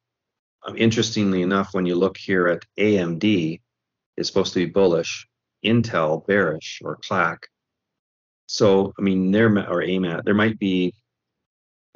um, 0.66 0.78
interestingly 0.78 1.42
enough, 1.42 1.74
when 1.74 1.86
you 1.86 1.96
look 1.96 2.18
here 2.18 2.48
at 2.48 2.64
AMD, 2.78 3.62
it's 4.16 4.28
supposed 4.28 4.54
to 4.54 4.66
be 4.66 4.72
bullish, 4.72 5.28
Intel 5.66 6.26
bearish 6.26 6.82
or 6.84 6.98
KLAC. 6.98 7.38
So, 8.48 8.94
I 8.98 9.02
mean, 9.02 9.32
there 9.32 9.48
or 9.48 9.82
AMAT, 9.82 10.24
there 10.24 10.34
might 10.34 10.58
be 10.58 10.94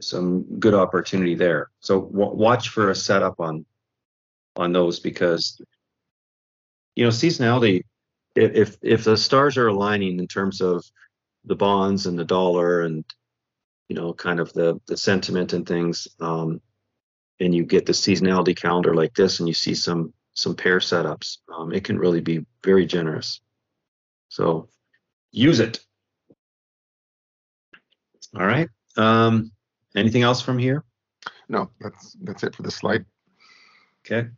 some 0.01 0.43
good 0.59 0.73
opportunity 0.73 1.35
there. 1.35 1.69
So 1.79 2.01
w- 2.01 2.35
watch 2.35 2.69
for 2.69 2.89
a 2.89 2.95
setup 2.95 3.39
on 3.39 3.65
on 4.55 4.73
those 4.73 4.99
because 4.99 5.61
you 6.95 7.05
know 7.05 7.09
seasonality. 7.09 7.83
If 8.35 8.77
if 8.81 9.03
the 9.03 9.17
stars 9.17 9.57
are 9.57 9.67
aligning 9.67 10.19
in 10.19 10.27
terms 10.27 10.61
of 10.61 10.83
the 11.45 11.55
bonds 11.55 12.05
and 12.05 12.17
the 12.17 12.25
dollar 12.25 12.81
and 12.81 13.03
you 13.89 13.95
know 13.95 14.13
kind 14.13 14.39
of 14.39 14.53
the 14.53 14.79
the 14.87 14.97
sentiment 14.97 15.53
and 15.53 15.67
things, 15.67 16.07
um, 16.19 16.61
and 17.39 17.53
you 17.53 17.65
get 17.65 17.85
the 17.85 17.93
seasonality 17.93 18.55
calendar 18.55 18.93
like 18.93 19.13
this, 19.15 19.39
and 19.39 19.47
you 19.47 19.53
see 19.53 19.75
some 19.75 20.13
some 20.33 20.55
pair 20.55 20.79
setups, 20.79 21.37
um, 21.53 21.73
it 21.73 21.83
can 21.83 21.97
really 21.97 22.21
be 22.21 22.45
very 22.63 22.85
generous. 22.85 23.41
So 24.29 24.69
use 25.31 25.59
it. 25.59 25.79
All 28.35 28.45
right. 28.45 28.69
Um, 28.97 29.51
anything 29.95 30.21
else 30.21 30.41
from 30.41 30.57
here? 30.57 30.85
No, 31.49 31.69
that's 31.79 32.15
that's 32.21 32.43
it 32.43 32.55
for 32.55 32.63
the 32.63 32.71
slide. 32.71 33.05
Okay. 34.05 34.29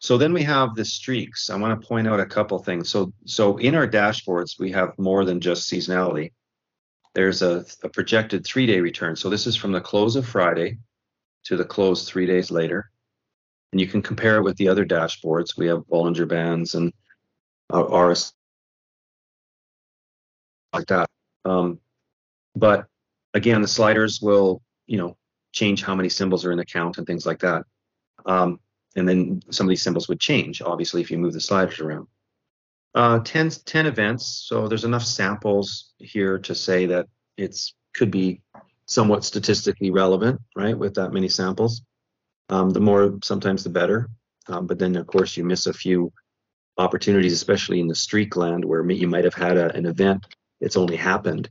So 0.00 0.18
then 0.18 0.32
we 0.32 0.42
have 0.42 0.74
the 0.74 0.84
streaks. 0.84 1.50
I 1.50 1.56
want 1.56 1.80
to 1.80 1.86
point 1.86 2.06
out 2.06 2.20
a 2.20 2.26
couple 2.26 2.58
things. 2.58 2.88
So 2.88 3.12
so 3.24 3.56
in 3.58 3.74
our 3.74 3.88
dashboards, 3.88 4.58
we 4.58 4.72
have 4.72 4.98
more 4.98 5.24
than 5.24 5.40
just 5.40 5.70
seasonality. 5.70 6.32
There's 7.14 7.42
a, 7.42 7.64
a 7.82 7.88
projected 7.88 8.44
three-day 8.44 8.80
return. 8.80 9.16
So 9.16 9.30
this 9.30 9.46
is 9.46 9.56
from 9.56 9.72
the 9.72 9.80
close 9.80 10.16
of 10.16 10.28
Friday 10.28 10.78
to 11.44 11.56
the 11.56 11.64
close 11.64 12.08
three 12.08 12.26
days 12.26 12.50
later. 12.50 12.90
And 13.72 13.80
you 13.80 13.86
can 13.86 14.02
compare 14.02 14.36
it 14.36 14.42
with 14.42 14.56
the 14.56 14.68
other 14.68 14.84
dashboards. 14.84 15.56
We 15.56 15.66
have 15.68 15.86
Bollinger 15.86 16.28
Bands 16.28 16.74
and 16.74 16.92
uh, 17.72 17.84
RS 17.84 18.32
like 20.72 20.86
that. 20.88 21.08
Um, 21.44 21.80
but 22.54 22.86
again, 23.34 23.62
the 23.62 23.68
sliders 23.68 24.20
will, 24.20 24.62
you 24.86 24.98
know, 24.98 25.16
change 25.52 25.82
how 25.82 25.94
many 25.94 26.08
symbols 26.08 26.44
are 26.44 26.52
in 26.52 26.58
the 26.58 26.64
count 26.64 26.98
and 26.98 27.06
things 27.06 27.24
like 27.24 27.40
that. 27.40 27.64
Um, 28.26 28.60
and 28.96 29.08
then 29.08 29.42
some 29.50 29.66
of 29.66 29.68
these 29.68 29.82
symbols 29.82 30.08
would 30.08 30.20
change, 30.20 30.62
obviously, 30.62 31.00
if 31.00 31.10
you 31.10 31.18
move 31.18 31.34
the 31.34 31.40
sliders 31.40 31.80
around. 31.80 32.08
Uh, 32.94 33.18
10, 33.20 33.50
10 33.50 33.86
events, 33.86 34.46
so 34.48 34.66
there's 34.66 34.84
enough 34.84 35.04
samples 35.04 35.92
here 35.98 36.38
to 36.38 36.54
say 36.54 36.86
that 36.86 37.06
it's 37.36 37.74
could 37.94 38.10
be 38.10 38.40
somewhat 38.86 39.24
statistically 39.24 39.90
relevant, 39.90 40.40
right, 40.54 40.76
with 40.76 40.94
that 40.94 41.12
many 41.12 41.28
samples. 41.28 41.82
Um, 42.48 42.70
the 42.70 42.80
more, 42.80 43.18
sometimes 43.22 43.64
the 43.64 43.70
better. 43.70 44.08
Um, 44.48 44.66
but 44.66 44.78
then, 44.78 44.96
of 44.96 45.06
course, 45.06 45.36
you 45.36 45.44
miss 45.44 45.66
a 45.66 45.72
few 45.72 46.12
opportunities, 46.78 47.32
especially 47.32 47.80
in 47.80 47.88
the 47.88 47.94
streak 47.94 48.36
land, 48.36 48.64
where 48.64 48.88
you 48.90 49.08
might 49.08 49.24
have 49.24 49.34
had 49.34 49.56
a, 49.56 49.74
an 49.74 49.86
event 49.86 50.26
that's 50.60 50.76
only 50.76 50.96
happened, 50.96 51.50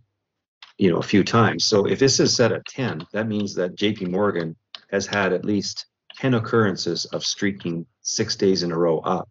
you 0.77 0.89
know, 0.89 0.97
a 0.97 1.03
few 1.03 1.23
times. 1.23 1.65
So 1.65 1.85
if 1.85 1.99
this 1.99 2.19
is 2.19 2.35
set 2.35 2.51
at 2.51 2.65
10, 2.65 3.05
that 3.11 3.27
means 3.27 3.55
that 3.55 3.75
JP 3.75 4.09
Morgan 4.09 4.55
has 4.91 5.05
had 5.05 5.33
at 5.33 5.45
least 5.45 5.87
10 6.17 6.33
occurrences 6.35 7.05
of 7.05 7.25
streaking 7.25 7.85
six 8.01 8.35
days 8.35 8.63
in 8.63 8.71
a 8.71 8.77
row 8.77 8.99
up, 8.99 9.29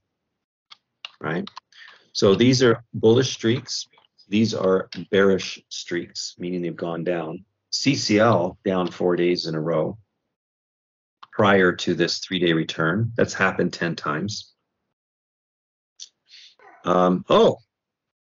right? 1.21 1.49
So 2.13 2.35
these 2.35 2.63
are 2.63 2.85
bullish 2.93 3.33
streaks. 3.33 3.87
These 4.29 4.55
are 4.55 4.89
bearish 5.11 5.63
streaks, 5.69 6.35
meaning 6.39 6.63
they've 6.63 6.77
gone 6.77 7.05
down. 7.05 7.45
CCL 7.73 8.57
down 8.65 8.91
four 8.91 9.17
days 9.17 9.47
in 9.47 9.55
a 9.55 9.61
row 9.61 9.99
prior 11.33 11.73
to 11.73 11.95
this 11.95 12.19
three 12.19 12.39
day 12.39 12.53
return. 12.53 13.13
That's 13.17 13.35
happened 13.35 13.73
10 13.73 13.97
times. 13.97 14.53
Um, 16.85 17.25
oh, 17.29 17.59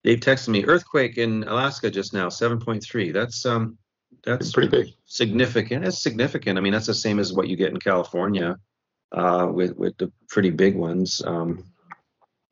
Dave 0.03 0.19
texted 0.19 0.49
me 0.49 0.65
earthquake 0.65 1.17
in 1.17 1.43
Alaska 1.43 1.91
just 1.91 2.13
now, 2.13 2.27
7.3. 2.27 3.13
That's 3.13 3.45
um 3.45 3.77
that's 4.23 4.51
Pretty 4.51 4.69
big. 4.69 4.87
significant. 5.05 5.85
It's 5.85 6.01
significant. 6.01 6.57
I 6.57 6.61
mean, 6.61 6.73
that's 6.73 6.87
the 6.87 6.93
same 6.93 7.19
as 7.19 7.33
what 7.33 7.47
you 7.47 7.55
get 7.55 7.71
in 7.71 7.79
California 7.79 8.57
uh, 9.11 9.47
with 9.51 9.75
with 9.77 9.97
the 9.97 10.11
pretty 10.29 10.49
big 10.49 10.75
ones. 10.75 11.21
Um, 11.25 11.65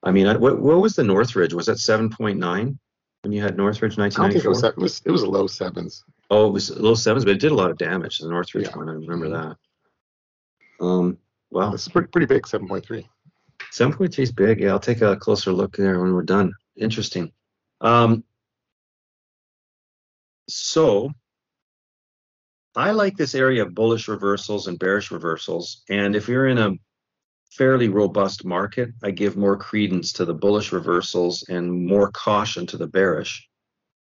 I 0.04 0.12
mean, 0.12 0.28
I, 0.28 0.36
what, 0.38 0.60
what 0.60 0.78
was 0.82 0.96
the 0.96 1.04
Northridge? 1.04 1.54
Was 1.54 1.68
that 1.68 1.78
7.9 1.78 2.78
when 3.24 3.32
you 3.32 3.42
had 3.42 3.56
Northridge 3.58 3.94
I 4.00 4.10
don't 4.10 4.32
think 4.32 4.44
it 4.44 4.48
1994? 4.50 4.82
was. 4.82 5.02
It 5.06 5.12
was, 5.12 5.24
low 5.24 5.46
sevens. 5.48 6.04
Oh, 6.32 6.48
it 6.48 6.52
was 6.54 6.72
low 6.76 6.96
sevens, 6.96 7.24
but 7.26 7.36
it 7.36 7.40
did 7.40 7.52
a 7.52 7.56
lot 7.56 7.70
of 7.70 7.78
damage. 7.78 8.18
The 8.18 8.28
Northridge 8.30 8.68
Yeah. 8.68 8.78
one, 8.78 8.90
I 8.90 8.94
remember 8.94 9.30
that. 9.30 9.58
Um, 10.84 11.18
wow, 11.52 11.74
it's 11.74 11.88
pretty 11.88 12.08
pretty 12.08 12.26
big, 12.26 12.48
seven 12.48 12.68
point 12.68 12.84
three. 12.86 13.08
7.3 13.72 14.20
is 14.20 14.32
big. 14.32 14.60
Yeah, 14.60 14.72
I'll 14.72 14.80
take 14.80 15.02
a 15.02 15.16
closer 15.16 15.54
look 15.54 15.78
there 15.78 16.00
when 16.00 16.14
we're 16.14 16.24
done. 16.24 16.52
Interesting. 16.76 17.32
Um, 17.80 18.24
so 20.50 21.12
I 22.76 22.92
like 22.92 23.18
this 23.18 23.36
area 23.36 23.64
of 23.64 23.76
bullish 23.76 24.08
reversals 24.08 24.68
and 24.68 24.80
bearish 24.80 25.12
reversals. 25.12 25.84
And 25.90 26.16
if 26.16 26.28
you're 26.28 26.48
in 26.48 26.58
a 26.58 26.74
fairly 27.52 27.90
robust 27.90 28.46
market, 28.46 28.92
I 29.04 29.12
give 29.12 29.36
more 29.36 29.58
credence 29.58 30.14
to 30.14 30.26
the 30.26 30.34
bullish 30.34 30.72
reversals 30.72 31.44
and 31.50 31.86
more 31.86 32.12
caution 32.12 32.66
to 32.68 32.78
the 32.78 32.88
bearish. 32.88 33.48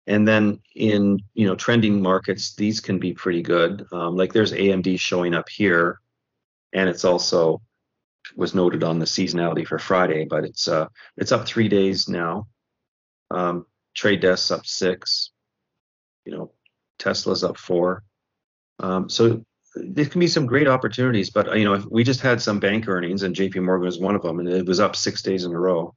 And 0.06 0.26
then 0.26 0.60
in 0.74 1.20
you 1.34 1.46
know 1.46 1.54
trending 1.54 2.00
markets, 2.00 2.54
these 2.54 2.80
can 2.80 2.98
be 2.98 3.12
pretty 3.12 3.42
good. 3.42 3.86
Um, 3.92 4.16
like 4.16 4.32
there's 4.32 4.52
AMD 4.52 4.98
showing 4.98 5.34
up 5.34 5.48
here, 5.48 6.00
and 6.72 6.88
it's 6.88 7.04
also 7.04 7.60
was 8.36 8.54
noted 8.54 8.82
on 8.82 8.98
the 8.98 9.04
seasonality 9.06 9.66
for 9.66 9.78
Friday, 9.78 10.24
but 10.24 10.44
it's 10.44 10.68
uh 10.68 10.86
it's 11.16 11.32
up 11.32 11.46
three 11.46 11.68
days 11.68 12.08
now. 12.08 12.48
Um, 13.30 13.66
trade 13.94 14.20
desks 14.20 14.50
up 14.50 14.66
six. 14.66 15.30
You 16.24 16.32
know, 16.32 16.52
Tesla's 16.98 17.44
up 17.44 17.56
four. 17.56 18.04
Um, 18.80 19.08
so 19.08 19.44
there 19.74 20.06
can 20.06 20.20
be 20.20 20.26
some 20.26 20.46
great 20.46 20.68
opportunities, 20.68 21.30
but 21.30 21.56
you 21.56 21.64
know, 21.64 21.84
we 21.90 22.02
just 22.02 22.20
had 22.20 22.40
some 22.40 22.58
bank 22.58 22.88
earnings, 22.88 23.22
and 23.22 23.34
J.P. 23.34 23.60
Morgan 23.60 23.86
was 23.86 24.00
one 24.00 24.16
of 24.16 24.22
them, 24.22 24.40
and 24.40 24.48
it 24.48 24.66
was 24.66 24.80
up 24.80 24.96
six 24.96 25.22
days 25.22 25.44
in 25.44 25.52
a 25.52 25.58
row. 25.58 25.94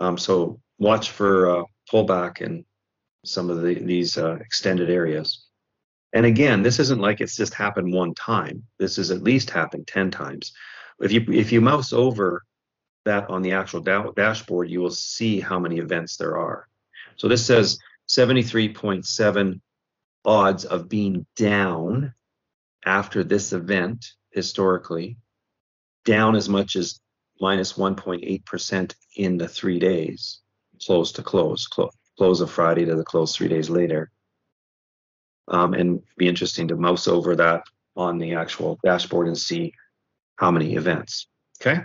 Um, 0.00 0.16
so 0.16 0.60
watch 0.78 1.10
for 1.10 1.50
uh, 1.50 1.64
pullback 1.92 2.40
in 2.40 2.64
some 3.24 3.50
of 3.50 3.62
the, 3.62 3.74
these 3.74 4.18
uh, 4.18 4.34
extended 4.36 4.90
areas. 4.90 5.44
And 6.12 6.26
again, 6.26 6.62
this 6.62 6.78
isn't 6.78 7.00
like 7.00 7.20
it's 7.20 7.36
just 7.36 7.54
happened 7.54 7.92
one 7.92 8.14
time. 8.14 8.64
This 8.78 8.96
has 8.96 9.10
at 9.10 9.22
least 9.22 9.50
happened 9.50 9.86
ten 9.86 10.10
times. 10.10 10.52
If 11.00 11.12
you 11.12 11.24
if 11.28 11.52
you 11.52 11.60
mouse 11.60 11.92
over 11.92 12.44
that 13.04 13.28
on 13.30 13.42
the 13.42 13.52
actual 13.52 13.80
da- 13.80 14.12
dashboard, 14.12 14.70
you 14.70 14.80
will 14.80 14.90
see 14.90 15.40
how 15.40 15.58
many 15.58 15.78
events 15.78 16.16
there 16.16 16.36
are. 16.36 16.68
So 17.16 17.28
this 17.28 17.44
says 17.44 17.78
73.7 18.08 19.60
odds 20.24 20.64
of 20.64 20.88
being 20.88 21.26
down 21.36 22.14
after 22.84 23.24
this 23.24 23.52
event 23.52 24.06
historically, 24.30 25.16
down 26.04 26.34
as 26.34 26.48
much 26.48 26.76
as 26.76 27.00
minus 27.40 27.74
1.8% 27.74 28.94
in 29.16 29.36
the 29.36 29.48
three 29.48 29.78
days, 29.78 30.40
close 30.84 31.12
to 31.12 31.22
close, 31.22 31.66
clo- 31.66 31.90
close 32.16 32.40
of 32.40 32.50
Friday 32.50 32.84
to 32.84 32.96
the 32.96 33.04
close 33.04 33.34
three 33.34 33.48
days 33.48 33.70
later. 33.70 34.10
Um, 35.48 35.74
and 35.74 36.02
be 36.16 36.28
interesting 36.28 36.68
to 36.68 36.76
mouse 36.76 37.08
over 37.08 37.36
that 37.36 37.64
on 37.96 38.18
the 38.18 38.34
actual 38.34 38.78
dashboard 38.84 39.26
and 39.26 39.36
see 39.36 39.74
how 40.36 40.50
many 40.50 40.74
events. 40.76 41.26
Okay. 41.60 41.82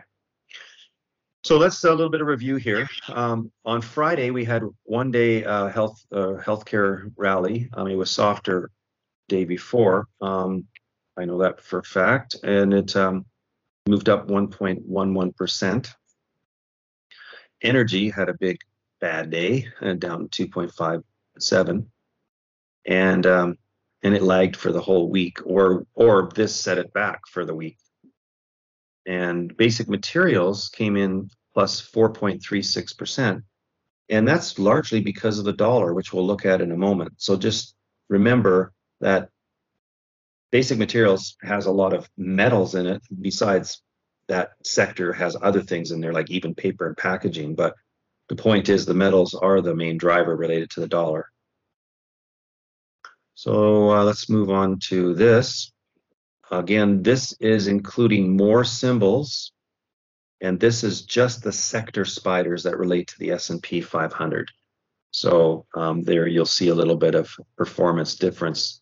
So 1.47 1.57
let's 1.57 1.79
do 1.79 1.87
a 1.87 1.95
little 1.95 2.09
bit 2.09 2.19
of 2.19 2.27
review 2.27 2.57
here. 2.57 2.89
Um, 3.07 3.49
on 3.63 3.81
Friday, 3.81 4.31
we 4.31 4.43
had 4.43 4.63
one 4.83 5.11
day 5.11 5.45
uh, 5.45 5.67
health 5.69 6.05
uh, 6.11 6.33
healthcare 6.45 7.09
rally. 7.15 7.69
Um, 7.71 7.87
it 7.87 7.95
was 7.95 8.11
softer 8.11 8.69
day 9.29 9.45
before. 9.45 10.09
Um, 10.19 10.65
I 11.15 11.23
know 11.23 11.37
that 11.37 11.61
for 11.61 11.79
a 11.79 11.83
fact, 11.83 12.35
and 12.43 12.73
it 12.73 12.93
um, 12.97 13.25
moved 13.87 14.09
up 14.09 14.27
1.11 14.27 15.35
percent. 15.37 15.95
Energy 17.61 18.09
had 18.09 18.27
a 18.27 18.33
big 18.33 18.59
bad 18.99 19.29
day, 19.29 19.69
uh, 19.79 19.93
down 19.93 20.27
2.57, 20.27 21.85
and 22.87 23.25
and 23.25 23.57
it 24.03 24.21
lagged 24.21 24.57
for 24.57 24.73
the 24.73 24.81
whole 24.81 25.09
week, 25.09 25.39
or 25.45 25.87
or 25.93 26.29
this 26.35 26.53
set 26.53 26.77
it 26.77 26.91
back 26.91 27.21
for 27.25 27.45
the 27.45 27.55
week. 27.55 27.77
And 29.07 29.55
basic 29.57 29.87
materials 29.87 30.69
came 30.69 30.97
in 30.97 31.29
plus 31.53 31.81
4.36%. 31.81 33.41
And 34.09 34.27
that's 34.27 34.59
largely 34.59 35.01
because 35.01 35.39
of 35.39 35.45
the 35.45 35.53
dollar, 35.53 35.93
which 35.93 36.13
we'll 36.13 36.27
look 36.27 36.45
at 36.45 36.61
in 36.61 36.71
a 36.71 36.77
moment. 36.77 37.13
So 37.17 37.35
just 37.35 37.75
remember 38.09 38.73
that 39.01 39.29
basic 40.51 40.77
materials 40.77 41.35
has 41.41 41.65
a 41.65 41.71
lot 41.71 41.93
of 41.93 42.09
metals 42.17 42.75
in 42.75 42.85
it. 42.85 43.01
Besides 43.21 43.81
that 44.27 44.51
sector 44.63 45.13
has 45.13 45.35
other 45.41 45.61
things 45.61 45.91
in 45.91 46.01
there, 46.01 46.13
like 46.13 46.29
even 46.29 46.53
paper 46.53 46.85
and 46.87 46.97
packaging. 46.97 47.55
But 47.55 47.75
the 48.29 48.35
point 48.35 48.69
is 48.69 48.85
the 48.85 48.93
metals 48.93 49.33
are 49.33 49.61
the 49.61 49.75
main 49.75 49.97
driver 49.97 50.35
related 50.35 50.69
to 50.71 50.81
the 50.81 50.87
dollar. 50.87 51.31
So 53.35 53.91
uh, 53.91 54.03
let's 54.03 54.29
move 54.29 54.49
on 54.49 54.79
to 54.89 55.13
this. 55.13 55.71
Again, 56.51 57.03
this 57.03 57.33
is 57.39 57.67
including 57.67 58.37
more 58.37 58.63
symbols 58.63 59.51
and 60.41 60.59
this 60.59 60.83
is 60.83 61.01
just 61.01 61.43
the 61.43 61.51
sector 61.51 62.05
spiders 62.05 62.63
that 62.63 62.77
relate 62.77 63.07
to 63.07 63.19
the 63.19 63.31
S&P 63.31 63.81
500. 63.81 64.51
So 65.11 65.65
um, 65.75 66.03
there 66.03 66.27
you'll 66.27 66.45
see 66.45 66.69
a 66.69 66.75
little 66.75 66.95
bit 66.95 67.15
of 67.15 67.29
performance 67.57 68.15
difference 68.15 68.81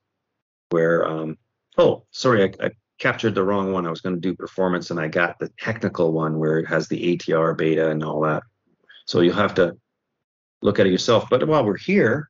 where, 0.69 1.07
um, 1.07 1.38
oh, 1.77 2.05
sorry, 2.12 2.43
I, 2.43 2.65
I, 2.65 2.72
captured 2.98 3.36
the 3.36 3.43
wrong 3.43 3.74
one. 3.74 3.86
I 3.86 3.89
was 3.89 4.00
going 4.00 4.15
to 4.15 4.22
do 4.22 4.34
performance 4.34 4.89
and 4.89 5.01
I 5.01 5.10
got 5.10 5.38
the 5.38 5.50
technical 5.60 6.13
one 6.13 6.39
where 6.39 6.60
it 6.60 6.65
has 6.67 6.88
the 6.88 7.17
ATR 7.17 7.57
beta 7.57 7.89
and 7.89 8.01
all 8.01 8.22
that. 8.22 8.43
So 9.05 9.19
you'll 9.19 9.36
have 9.36 9.55
to 9.55 9.75
look 10.62 10.79
at 10.79 10.88
it 10.88 10.93
yourself. 10.93 11.29
But 11.29 11.45
while 11.45 11.65
we're 11.65 11.75
here, 11.75 12.29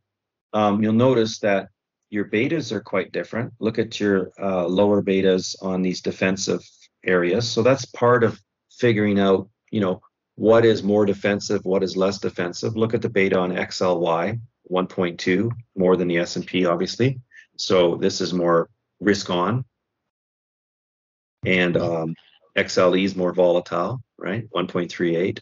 um, 0.53 0.81
you'll 0.81 0.93
notice 0.93 1.37
that 1.39 1.69
your 2.15 2.25
betas 2.25 2.71
are 2.71 2.79
quite 2.79 3.11
different. 3.11 3.53
Look 3.59 3.77
at 3.77 3.99
your 3.99 4.31
uh, 4.41 4.65
lower 4.65 5.03
betas 5.03 5.53
on 5.61 5.81
these 5.81 5.99
defensive 6.01 6.61
areas. 7.05 7.47
So 7.47 7.61
that's 7.61 7.83
part 7.83 8.23
of 8.23 8.39
figuring 8.71 9.19
out, 9.19 9.49
you 9.69 9.81
know, 9.81 10.01
what 10.35 10.63
is 10.65 10.81
more 10.81 11.05
defensive, 11.05 11.65
what 11.65 11.83
is 11.83 11.97
less 11.97 12.17
defensive. 12.17 12.77
Look 12.77 12.93
at 12.93 13.01
the 13.01 13.09
beta 13.09 13.37
on 13.37 13.51
XLY, 13.51 14.39
1.2, 14.71 15.51
more 15.75 15.97
than 15.97 16.07
the 16.07 16.17
S&P, 16.19 16.65
obviously. 16.65 17.19
So 17.57 17.97
this 17.97 18.21
is 18.21 18.33
more 18.33 18.69
risk 19.01 19.29
on. 19.29 19.65
And 21.45 21.75
um, 21.75 22.15
XLE 22.57 23.03
is 23.03 23.15
more 23.15 23.33
volatile, 23.33 24.01
right? 24.17 24.49
1.38. 24.55 25.39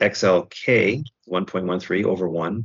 XLK, 0.00 1.04
1.13 1.28 2.04
over 2.04 2.28
1. 2.28 2.64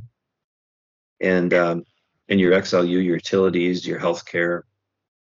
And 1.20 1.54
um, 1.54 1.84
and 2.28 2.38
your 2.38 2.52
XLU, 2.52 2.90
your 2.90 3.16
utilities, 3.16 3.86
your 3.86 3.98
healthcare, 3.98 4.62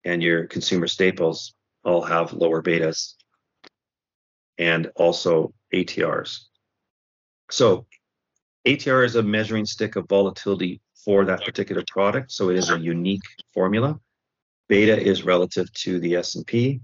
and 0.04 0.22
your 0.22 0.46
consumer 0.46 0.86
staples 0.86 1.54
all 1.84 2.02
have 2.02 2.32
lower 2.32 2.62
betas 2.62 3.14
and 4.58 4.90
also 4.96 5.52
ATRs. 5.74 6.40
So 7.50 7.86
ATR 8.66 9.04
is 9.04 9.16
a 9.16 9.22
measuring 9.22 9.66
stick 9.66 9.96
of 9.96 10.08
volatility 10.08 10.80
for 11.04 11.24
that 11.24 11.44
particular 11.44 11.84
product. 11.86 12.32
So 12.32 12.50
it 12.50 12.56
is 12.56 12.70
a 12.70 12.78
unique 12.78 13.22
formula. 13.54 14.00
Beta 14.68 15.00
is 15.00 15.22
relative 15.22 15.72
to 15.74 16.00
the 16.00 16.16
S&P. 16.16 16.80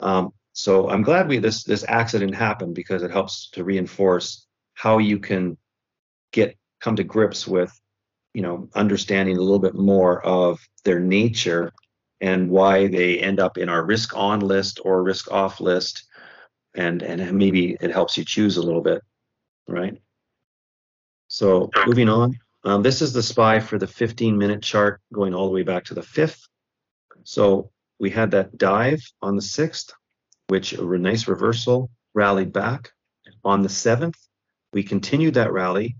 Um, 0.00 0.32
so 0.52 0.90
I'm 0.90 1.02
glad 1.02 1.28
we 1.28 1.38
this 1.38 1.62
this 1.64 1.84
accident 1.86 2.34
happened 2.34 2.74
because 2.74 3.02
it 3.02 3.10
helps 3.10 3.50
to 3.52 3.64
reinforce 3.64 4.46
how 4.74 4.98
you 4.98 5.18
can 5.18 5.56
get 6.32 6.56
come 6.80 6.96
to 6.96 7.04
grips 7.04 7.46
with, 7.46 7.72
you 8.34 8.42
know, 8.42 8.68
understanding 8.74 9.36
a 9.36 9.40
little 9.40 9.58
bit 9.58 9.74
more 9.74 10.24
of 10.24 10.60
their 10.84 11.00
nature 11.00 11.72
and 12.20 12.50
why 12.50 12.86
they 12.86 13.18
end 13.18 13.40
up 13.40 13.58
in 13.58 13.68
our 13.68 13.84
risk 13.84 14.16
on 14.16 14.40
list 14.40 14.80
or 14.84 15.02
risk 15.02 15.30
off 15.32 15.60
list 15.60 16.04
and 16.74 17.02
and 17.02 17.36
maybe 17.36 17.76
it 17.80 17.90
helps 17.90 18.16
you 18.16 18.24
choose 18.24 18.56
a 18.56 18.62
little 18.62 18.82
bit, 18.82 19.02
right? 19.68 20.00
So 21.28 21.70
moving 21.86 22.08
on, 22.08 22.38
um, 22.64 22.82
this 22.82 23.02
is 23.02 23.12
the 23.12 23.22
SPY 23.22 23.60
for 23.60 23.78
the 23.78 23.86
15 23.86 24.36
minute 24.36 24.62
chart 24.62 25.00
going 25.12 25.34
all 25.34 25.46
the 25.46 25.52
way 25.52 25.62
back 25.62 25.84
to 25.86 25.94
the 25.94 26.02
5th. 26.02 26.40
So 27.24 27.70
we 27.98 28.10
had 28.10 28.30
that 28.32 28.56
dive 28.58 29.00
on 29.22 29.36
the 29.36 29.42
6th, 29.42 29.92
which 30.48 30.72
a 30.72 30.82
nice 30.98 31.28
reversal 31.28 31.90
rallied 32.14 32.52
back. 32.52 32.90
On 33.44 33.62
the 33.62 33.68
7th, 33.68 34.16
we 34.72 34.82
continued 34.82 35.34
that 35.34 35.52
rally. 35.52 35.96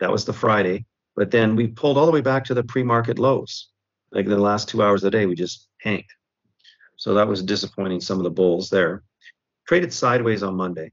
That 0.00 0.12
was 0.12 0.24
the 0.24 0.32
Friday, 0.32 0.86
but 1.18 1.32
then 1.32 1.56
we 1.56 1.66
pulled 1.66 1.98
all 1.98 2.06
the 2.06 2.12
way 2.12 2.20
back 2.20 2.44
to 2.44 2.54
the 2.54 2.62
pre-market 2.62 3.18
lows. 3.18 3.70
Like 4.12 4.26
the 4.26 4.38
last 4.38 4.68
two 4.68 4.84
hours 4.84 5.02
of 5.02 5.10
the 5.10 5.18
day, 5.18 5.26
we 5.26 5.34
just 5.34 5.68
tanked. 5.82 6.14
So 6.94 7.12
that 7.14 7.26
was 7.26 7.42
disappointing 7.42 8.00
some 8.00 8.18
of 8.18 8.24
the 8.24 8.30
bulls 8.30 8.70
there 8.70 9.02
traded 9.66 9.92
sideways 9.92 10.44
on 10.44 10.54
Monday, 10.54 10.92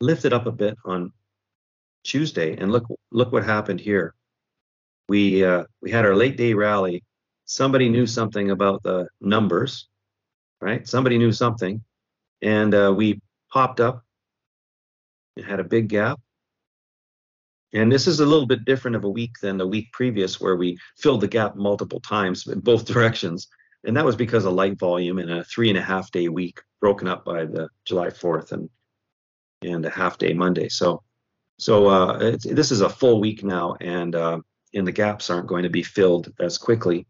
lifted 0.00 0.34
up 0.34 0.44
a 0.44 0.52
bit 0.52 0.76
on 0.84 1.10
Tuesday, 2.04 2.54
and 2.58 2.70
look 2.70 2.84
look 3.10 3.32
what 3.32 3.44
happened 3.44 3.80
here. 3.80 4.14
We 5.08 5.42
uh, 5.42 5.64
we 5.80 5.90
had 5.90 6.04
our 6.04 6.14
late 6.14 6.36
day 6.36 6.52
rally. 6.52 7.02
Somebody 7.46 7.88
knew 7.88 8.06
something 8.06 8.50
about 8.50 8.82
the 8.82 9.08
numbers, 9.22 9.88
right? 10.60 10.86
Somebody 10.86 11.16
knew 11.16 11.32
something, 11.32 11.82
and 12.42 12.74
uh, 12.74 12.92
we 12.94 13.22
popped 13.50 13.80
up. 13.80 14.04
It 15.36 15.44
had 15.46 15.60
a 15.60 15.64
big 15.64 15.88
gap, 15.88 16.20
and 17.72 17.90
this 17.90 18.06
is 18.06 18.20
a 18.20 18.26
little 18.26 18.46
bit 18.46 18.64
different 18.64 18.96
of 18.96 19.04
a 19.04 19.10
week 19.10 19.38
than 19.40 19.56
the 19.56 19.66
week 19.66 19.92
previous, 19.92 20.40
where 20.40 20.56
we 20.56 20.78
filled 20.98 21.20
the 21.20 21.28
gap 21.28 21.56
multiple 21.56 22.00
times 22.00 22.46
in 22.46 22.60
both 22.60 22.84
directions 22.92 23.48
and 23.84 23.96
that 23.96 24.04
was 24.04 24.16
because 24.16 24.44
of 24.44 24.54
light 24.54 24.78
volume 24.78 25.18
in 25.18 25.30
a 25.30 25.44
three 25.44 25.68
and 25.68 25.78
a 25.78 25.82
half 25.82 26.10
day 26.10 26.28
week 26.28 26.60
broken 26.80 27.08
up 27.08 27.24
by 27.24 27.44
the 27.44 27.68
July 27.84 28.08
4th 28.08 28.52
and 28.52 28.68
and 29.62 29.86
a 29.86 29.90
half 29.90 30.18
day 30.18 30.32
Monday. 30.32 30.68
So 30.68 31.02
so 31.58 31.86
uh, 31.86 32.36
this 32.42 32.72
is 32.72 32.80
a 32.80 32.88
full 32.88 33.20
week 33.20 33.44
now, 33.44 33.76
and 33.80 34.14
uh, 34.14 34.40
and 34.74 34.86
the 34.86 34.92
gaps 34.92 35.30
aren't 35.30 35.46
going 35.46 35.62
to 35.62 35.70
be 35.70 35.82
filled 35.82 36.32
as 36.40 36.58
quickly 36.58 37.06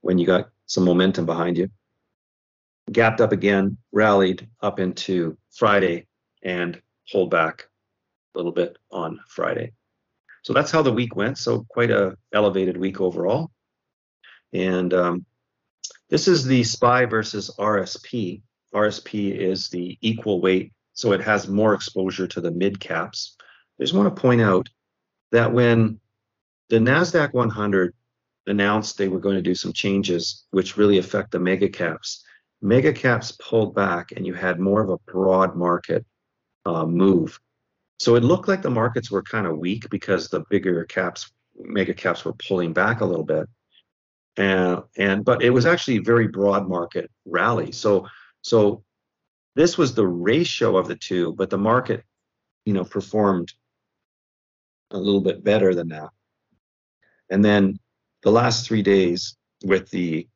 when 0.00 0.18
you 0.18 0.26
got 0.26 0.50
some 0.66 0.84
momentum 0.84 1.26
behind 1.26 1.58
you. 1.58 1.68
Gapped 2.90 3.20
up 3.20 3.32
again, 3.32 3.76
rallied 3.92 4.48
up 4.62 4.80
into 4.80 5.36
Friday, 5.50 6.06
and 6.42 6.80
pulled 7.10 7.30
back 7.30 7.68
a 8.34 8.38
little 8.38 8.52
bit 8.52 8.78
on 8.90 9.20
Friday. 9.28 9.72
So 10.42 10.52
that's 10.52 10.70
how 10.70 10.82
the 10.82 10.92
week 10.92 11.16
went. 11.16 11.38
So 11.38 11.64
quite 11.68 11.90
a 11.90 12.16
elevated 12.32 12.76
week 12.76 13.00
overall. 13.00 13.50
And 14.52 14.92
um, 14.92 15.26
this 16.10 16.28
is 16.28 16.44
the 16.44 16.64
SPY 16.64 17.06
versus 17.06 17.50
RSP. 17.58 18.42
RSP 18.74 19.36
is 19.36 19.68
the 19.68 19.98
equal 20.00 20.40
weight, 20.40 20.72
so 20.94 21.12
it 21.12 21.20
has 21.20 21.48
more 21.48 21.74
exposure 21.74 22.26
to 22.26 22.40
the 22.40 22.50
mid 22.50 22.80
caps. 22.80 23.36
I 23.78 23.84
just 23.84 23.94
want 23.94 24.14
to 24.14 24.20
point 24.20 24.40
out 24.40 24.68
that 25.30 25.52
when 25.52 26.00
the 26.68 26.78
NASDAQ 26.78 27.32
100 27.32 27.94
announced 28.46 28.98
they 28.98 29.08
were 29.08 29.20
going 29.20 29.36
to 29.36 29.42
do 29.42 29.54
some 29.54 29.72
changes 29.72 30.44
which 30.50 30.76
really 30.76 30.98
affect 30.98 31.30
the 31.30 31.38
mega 31.38 31.68
caps, 31.68 32.24
mega 32.60 32.92
caps 32.92 33.32
pulled 33.32 33.74
back 33.74 34.12
and 34.12 34.26
you 34.26 34.34
had 34.34 34.58
more 34.58 34.82
of 34.82 34.90
a 34.90 34.98
broad 35.10 35.56
market 35.56 36.04
uh, 36.64 36.86
move. 36.86 37.38
So 38.02 38.16
it 38.16 38.24
looked 38.24 38.48
like 38.48 38.62
the 38.62 38.70
markets 38.70 39.10
were 39.10 39.22
kind 39.22 39.46
of 39.46 39.58
weak 39.58 39.88
because 39.88 40.28
the 40.28 40.44
bigger 40.50 40.84
caps, 40.84 41.30
mega 41.56 41.94
caps 41.94 42.24
were 42.24 42.34
pulling 42.34 42.72
back 42.72 43.00
a 43.00 43.04
little 43.04 43.24
bit 43.24 43.48
and 44.36 44.82
and 44.96 45.24
but 45.24 45.42
it 45.42 45.50
was 45.50 45.66
actually 45.66 45.98
a 45.98 46.02
very 46.02 46.26
broad 46.26 46.68
market 46.68 47.10
rally. 47.24 47.72
So 47.72 48.06
so 48.42 48.82
this 49.54 49.76
was 49.76 49.94
the 49.94 50.06
ratio 50.06 50.76
of 50.76 50.88
the 50.88 50.96
two, 50.96 51.34
but 51.34 51.50
the 51.50 51.58
market, 51.58 52.04
you 52.64 52.72
know, 52.72 52.84
performed 52.84 53.52
a 54.90 54.98
little 54.98 55.20
bit 55.20 55.44
better 55.44 55.74
than 55.74 55.88
that. 55.88 56.08
And 57.30 57.44
then 57.44 57.78
the 58.22 58.32
last 58.32 58.66
three 58.66 58.82
days 58.82 59.36
with 59.64 59.90
the 59.90 60.26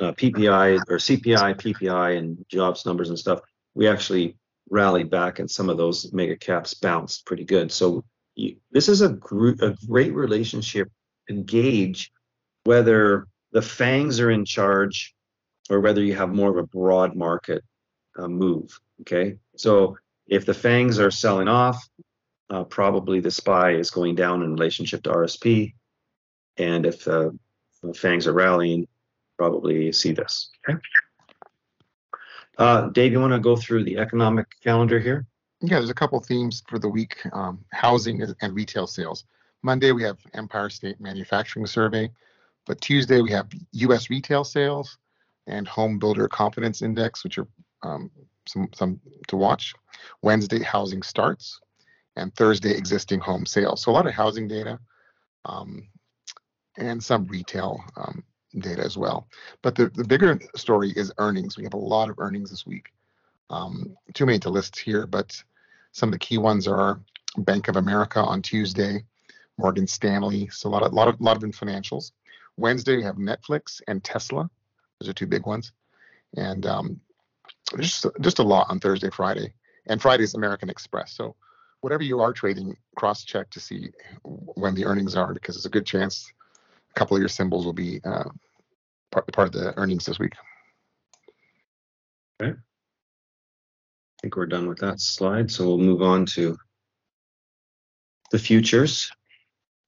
uh, 0.00 0.12
PPI 0.12 0.78
or 0.88 0.96
CPI, 0.96 1.56
PPI, 1.56 2.18
and 2.18 2.44
jobs 2.48 2.86
numbers 2.86 3.10
and 3.10 3.18
stuff, 3.18 3.40
we 3.74 3.86
actually 3.86 4.36
rallied 4.70 5.10
back, 5.10 5.38
and 5.38 5.50
some 5.50 5.70
of 5.70 5.76
those 5.76 6.12
mega 6.12 6.36
caps 6.36 6.74
bounced 6.74 7.26
pretty 7.26 7.44
good. 7.44 7.70
So 7.72 8.04
you, 8.34 8.56
this 8.70 8.88
is 8.88 9.02
a, 9.02 9.10
a 9.10 9.76
great 9.86 10.14
relationship 10.14 10.90
engage 11.28 12.12
whether 12.64 13.26
the 13.52 13.62
fangs 13.62 14.20
are 14.20 14.30
in 14.30 14.44
charge 14.44 15.14
or 15.70 15.80
whether 15.80 16.02
you 16.02 16.14
have 16.14 16.34
more 16.34 16.50
of 16.50 16.56
a 16.56 16.66
broad 16.66 17.16
market 17.16 17.64
uh, 18.18 18.28
move. 18.28 18.78
Okay, 19.02 19.38
so 19.56 19.96
if 20.26 20.46
the 20.46 20.54
fangs 20.54 20.98
are 20.98 21.10
selling 21.10 21.48
off, 21.48 21.88
uh, 22.50 22.64
probably 22.64 23.20
the 23.20 23.30
SPY 23.30 23.72
is 23.72 23.90
going 23.90 24.14
down 24.14 24.42
in 24.42 24.52
relationship 24.52 25.02
to 25.02 25.10
RSP, 25.10 25.74
and 26.56 26.86
if 26.86 27.06
uh, 27.06 27.30
the 27.82 27.94
fangs 27.94 28.26
are 28.26 28.32
rallying, 28.32 28.86
probably 29.38 29.92
see 29.92 30.12
this. 30.12 30.50
Okay. 30.68 30.78
Uh, 32.58 32.88
Dave, 32.88 33.12
you 33.12 33.20
want 33.20 33.32
to 33.32 33.38
go 33.38 33.56
through 33.56 33.84
the 33.84 33.98
economic 33.98 34.46
calendar 34.62 34.98
here? 34.98 35.26
Yeah, 35.60 35.78
there's 35.78 35.90
a 35.90 35.94
couple 35.94 36.18
themes 36.20 36.62
for 36.68 36.78
the 36.78 36.88
week: 36.88 37.18
um, 37.32 37.64
housing 37.72 38.22
and 38.40 38.54
retail 38.54 38.86
sales. 38.86 39.24
Monday, 39.62 39.92
we 39.92 40.02
have 40.02 40.18
Empire 40.34 40.70
State 40.70 41.00
Manufacturing 41.00 41.66
Survey. 41.66 42.10
But 42.66 42.80
Tuesday, 42.80 43.20
we 43.20 43.30
have 43.30 43.48
US 43.72 44.10
retail 44.10 44.44
sales 44.44 44.98
and 45.46 45.68
Home 45.68 45.98
Builder 45.98 46.28
Confidence 46.28 46.82
Index, 46.82 47.22
which 47.24 47.38
are 47.38 47.46
um, 47.82 48.10
some, 48.46 48.68
some 48.74 49.00
to 49.28 49.36
watch. 49.36 49.74
Wednesday, 50.22 50.62
housing 50.62 51.02
starts. 51.02 51.60
And 52.16 52.34
Thursday, 52.34 52.70
existing 52.70 53.20
home 53.20 53.44
sales. 53.44 53.82
So 53.82 53.90
a 53.90 53.92
lot 53.92 54.06
of 54.06 54.14
housing 54.14 54.48
data 54.48 54.78
um, 55.44 55.88
and 56.78 57.02
some 57.02 57.26
retail 57.26 57.84
um, 57.96 58.24
data 58.60 58.82
as 58.82 58.96
well. 58.96 59.26
But 59.62 59.74
the, 59.74 59.88
the 59.88 60.04
bigger 60.04 60.38
story 60.54 60.90
is 60.90 61.12
earnings. 61.18 61.56
We 61.56 61.64
have 61.64 61.74
a 61.74 61.78
lot 61.78 62.10
of 62.10 62.18
earnings 62.18 62.50
this 62.50 62.66
week. 62.66 62.92
Um, 63.50 63.96
too 64.14 64.26
many 64.26 64.38
to 64.40 64.50
list 64.50 64.78
here, 64.78 65.06
but 65.06 65.42
some 65.92 66.08
of 66.08 66.12
the 66.12 66.18
key 66.18 66.38
ones 66.38 66.66
are 66.66 67.00
Bank 67.38 67.68
of 67.68 67.76
America 67.76 68.20
on 68.20 68.42
Tuesday, 68.42 69.04
Morgan 69.56 69.86
Stanley. 69.86 70.48
So 70.48 70.68
a 70.68 70.70
lot 70.70 70.82
of 70.82 70.92
lot 70.92 71.08
of 71.08 71.20
lot 71.20 71.36
of 71.36 71.44
in 71.44 71.52
financials. 71.52 72.12
Wednesday 72.56 72.96
we 72.96 73.02
have 73.04 73.16
Netflix 73.16 73.80
and 73.86 74.02
Tesla. 74.02 74.50
Those 74.98 75.10
are 75.10 75.12
two 75.12 75.26
big 75.26 75.46
ones, 75.46 75.72
and 76.36 76.66
um, 76.66 77.00
just 77.78 78.06
just 78.20 78.38
a 78.38 78.42
lot 78.42 78.66
on 78.68 78.80
Thursday, 78.80 79.10
Friday, 79.10 79.52
and 79.86 80.02
Friday 80.02 80.24
is 80.24 80.34
American 80.34 80.70
Express. 80.70 81.12
So 81.12 81.36
whatever 81.82 82.02
you 82.02 82.20
are 82.20 82.32
trading, 82.32 82.76
cross 82.96 83.22
check 83.22 83.50
to 83.50 83.60
see 83.60 83.90
when 84.24 84.74
the 84.74 84.86
earnings 84.86 85.14
are 85.14 85.32
because 85.32 85.56
it's 85.56 85.66
a 85.66 85.70
good 85.70 85.86
chance 85.86 86.32
a 86.96 86.98
couple 86.98 87.16
of 87.16 87.20
your 87.20 87.28
symbols 87.28 87.64
will 87.66 87.72
be 87.72 88.00
uh, 88.04 88.24
part 89.16 89.32
part 89.32 89.54
of 89.54 89.60
the 89.60 89.78
earnings 89.78 90.04
this 90.04 90.18
week. 90.18 90.32
Okay. 92.42 92.52
I 92.52 94.20
think 94.20 94.36
we're 94.36 94.46
done 94.46 94.68
with 94.68 94.78
that 94.78 95.00
slide, 95.00 95.50
so 95.50 95.66
we'll 95.66 95.78
move 95.78 96.02
on 96.02 96.26
to 96.26 96.56
the 98.30 98.38
futures. 98.38 99.10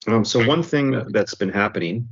Um, 0.06 0.24
so 0.24 0.46
one 0.46 0.62
thing 0.62 1.02
that's 1.10 1.34
been 1.34 1.48
happening 1.50 2.08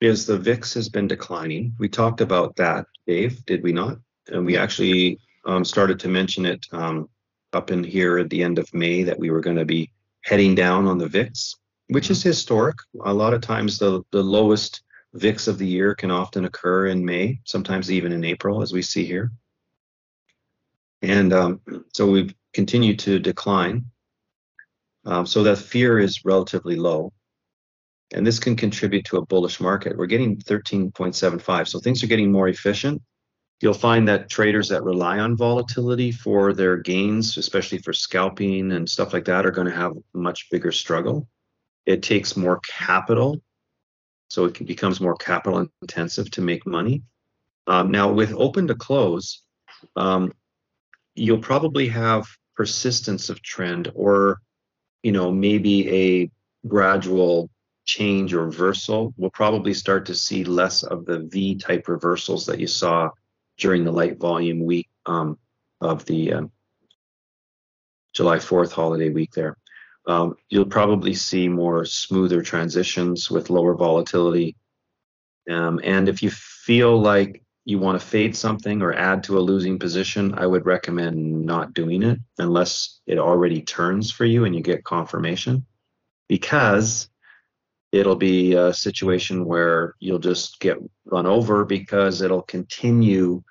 is 0.00 0.26
the 0.26 0.38
VIX 0.38 0.74
has 0.74 0.88
been 0.88 1.06
declining. 1.06 1.74
We 1.78 1.88
talked 1.88 2.20
about 2.20 2.56
that, 2.56 2.86
Dave, 3.06 3.44
did 3.46 3.62
we 3.62 3.72
not? 3.72 3.98
And 4.28 4.44
we 4.44 4.56
actually 4.56 5.18
um, 5.44 5.64
started 5.64 6.00
to 6.00 6.08
mention 6.08 6.46
it 6.46 6.66
um, 6.72 7.08
up 7.52 7.70
in 7.70 7.84
here 7.84 8.18
at 8.18 8.30
the 8.30 8.42
end 8.42 8.58
of 8.58 8.72
May 8.74 9.04
that 9.04 9.18
we 9.18 9.30
were 9.30 9.40
going 9.40 9.56
to 9.56 9.64
be 9.64 9.90
heading 10.24 10.54
down 10.54 10.86
on 10.86 10.98
the 10.98 11.08
VIX, 11.08 11.54
which 11.88 12.10
is 12.10 12.22
historic. 12.22 12.76
A 13.04 13.14
lot 13.14 13.34
of 13.34 13.40
times 13.40 13.78
the, 13.78 14.02
the 14.10 14.22
lowest 14.22 14.82
VIX 15.16 15.48
of 15.48 15.58
the 15.58 15.66
year 15.66 15.94
can 15.94 16.10
often 16.10 16.44
occur 16.44 16.86
in 16.86 17.04
May, 17.04 17.40
sometimes 17.44 17.90
even 17.90 18.12
in 18.12 18.24
April, 18.24 18.62
as 18.62 18.72
we 18.72 18.82
see 18.82 19.04
here. 19.04 19.32
And 21.02 21.32
um, 21.32 21.60
so 21.92 22.10
we've 22.10 22.34
continued 22.54 22.98
to 23.00 23.18
decline. 23.18 23.86
Um, 25.04 25.26
so 25.26 25.42
that 25.44 25.58
fear 25.58 25.98
is 25.98 26.24
relatively 26.24 26.76
low. 26.76 27.12
And 28.12 28.26
this 28.26 28.38
can 28.38 28.56
contribute 28.56 29.04
to 29.06 29.18
a 29.18 29.26
bullish 29.26 29.60
market. 29.60 29.96
We're 29.96 30.06
getting 30.06 30.36
13.75, 30.36 31.68
so 31.68 31.80
things 31.80 32.02
are 32.02 32.08
getting 32.08 32.32
more 32.32 32.48
efficient. 32.48 33.02
You'll 33.60 33.74
find 33.74 34.06
that 34.08 34.28
traders 34.28 34.68
that 34.68 34.84
rely 34.84 35.18
on 35.18 35.36
volatility 35.36 36.12
for 36.12 36.52
their 36.52 36.76
gains, 36.76 37.36
especially 37.36 37.78
for 37.78 37.92
scalping 37.92 38.72
and 38.72 38.88
stuff 38.88 39.12
like 39.12 39.24
that, 39.24 39.46
are 39.46 39.50
going 39.50 39.66
to 39.66 39.74
have 39.74 39.92
much 40.12 40.50
bigger 40.50 40.72
struggle. 40.72 41.26
It 41.86 42.02
takes 42.02 42.36
more 42.36 42.60
capital, 42.60 43.40
so 44.28 44.46
it 44.46 44.66
becomes 44.66 45.00
more 45.00 45.16
capital 45.16 45.66
intensive 45.82 46.30
to 46.32 46.40
make 46.40 46.66
money. 46.66 47.02
Um, 47.66 47.90
now, 47.90 48.12
with 48.12 48.32
open 48.32 48.68
to 48.68 48.74
close, 48.74 49.42
um, 49.96 50.32
you'll 51.14 51.38
probably 51.38 51.88
have 51.88 52.26
persistence 52.54 53.28
of 53.30 53.42
trend 53.42 53.90
or 53.94 54.40
you 55.02 55.12
know 55.12 55.30
maybe 55.30 55.88
a 55.90 56.30
gradual 56.66 57.50
change 57.84 58.34
or 58.34 58.44
reversal 58.44 59.14
we'll 59.16 59.30
probably 59.30 59.72
start 59.74 60.06
to 60.06 60.14
see 60.14 60.42
less 60.42 60.82
of 60.82 61.04
the 61.04 61.20
v 61.20 61.54
type 61.54 61.86
reversals 61.86 62.46
that 62.46 62.58
you 62.58 62.66
saw 62.66 63.10
during 63.58 63.84
the 63.84 63.92
light 63.92 64.18
volume 64.18 64.64
week 64.64 64.88
um, 65.06 65.38
of 65.80 66.04
the 66.06 66.32
um, 66.32 66.50
july 68.12 68.38
4th 68.38 68.72
holiday 68.72 69.10
week 69.10 69.32
there 69.32 69.56
um, 70.06 70.36
you'll 70.48 70.66
probably 70.66 71.14
see 71.14 71.48
more 71.48 71.84
smoother 71.84 72.42
transitions 72.42 73.30
with 73.30 73.50
lower 73.50 73.74
volatility 73.74 74.56
um, 75.50 75.80
and 75.84 76.08
if 76.08 76.22
you 76.22 76.30
feel 76.30 77.00
like 77.00 77.42
you 77.64 77.78
want 77.78 78.00
to 78.00 78.06
fade 78.06 78.36
something 78.36 78.80
or 78.80 78.94
add 78.94 79.24
to 79.24 79.38
a 79.38 79.40
losing 79.40 79.78
position, 79.78 80.34
I 80.38 80.46
would 80.46 80.66
recommend 80.66 81.44
not 81.44 81.74
doing 81.74 82.02
it 82.02 82.20
unless 82.38 83.00
it 83.06 83.18
already 83.18 83.60
turns 83.62 84.10
for 84.10 84.24
you 84.24 84.44
and 84.44 84.54
you 84.54 84.62
get 84.62 84.84
confirmation 84.84 85.66
because 86.28 87.08
it'll 87.90 88.16
be 88.16 88.54
a 88.54 88.72
situation 88.72 89.44
where 89.44 89.94
you'll 89.98 90.20
just 90.20 90.60
get 90.60 90.78
run 91.06 91.26
over 91.26 91.64
because 91.64 92.22
it'll 92.22 92.42
continue 92.42 93.42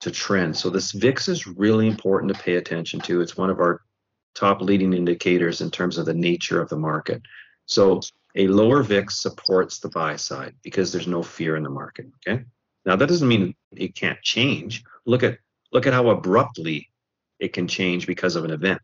to 0.00 0.10
trend. 0.10 0.56
So 0.56 0.68
this 0.68 0.92
VIX 0.92 1.28
is 1.28 1.46
really 1.46 1.86
important 1.86 2.34
to 2.34 2.42
pay 2.42 2.56
attention 2.56 3.00
to. 3.02 3.20
It's 3.20 3.36
one 3.36 3.50
of 3.50 3.60
our 3.60 3.82
top 4.36 4.60
leading 4.60 4.92
indicators 4.92 5.60
in 5.60 5.70
terms 5.70 5.98
of 5.98 6.06
the 6.06 6.14
nature 6.14 6.60
of 6.60 6.68
the 6.68 6.76
market. 6.76 7.22
So 7.64 8.00
a 8.36 8.46
lower 8.46 8.82
VIX 8.82 9.14
supports 9.14 9.80
the 9.80 9.88
buy 9.88 10.16
side 10.16 10.54
because 10.62 10.92
there's 10.92 11.08
no 11.08 11.22
fear 11.22 11.56
in 11.56 11.62
the 11.62 11.70
market, 11.70 12.06
okay? 12.16 12.44
Now 12.84 12.94
that 12.96 13.08
doesn't 13.08 13.26
mean 13.26 13.54
it 13.74 13.94
can't 13.94 14.20
change. 14.22 14.84
Look 15.06 15.22
at 15.22 15.38
look 15.72 15.86
at 15.86 15.94
how 15.94 16.10
abruptly 16.10 16.88
it 17.40 17.52
can 17.52 17.66
change 17.66 18.06
because 18.06 18.36
of 18.36 18.44
an 18.44 18.52
event. 18.52 18.80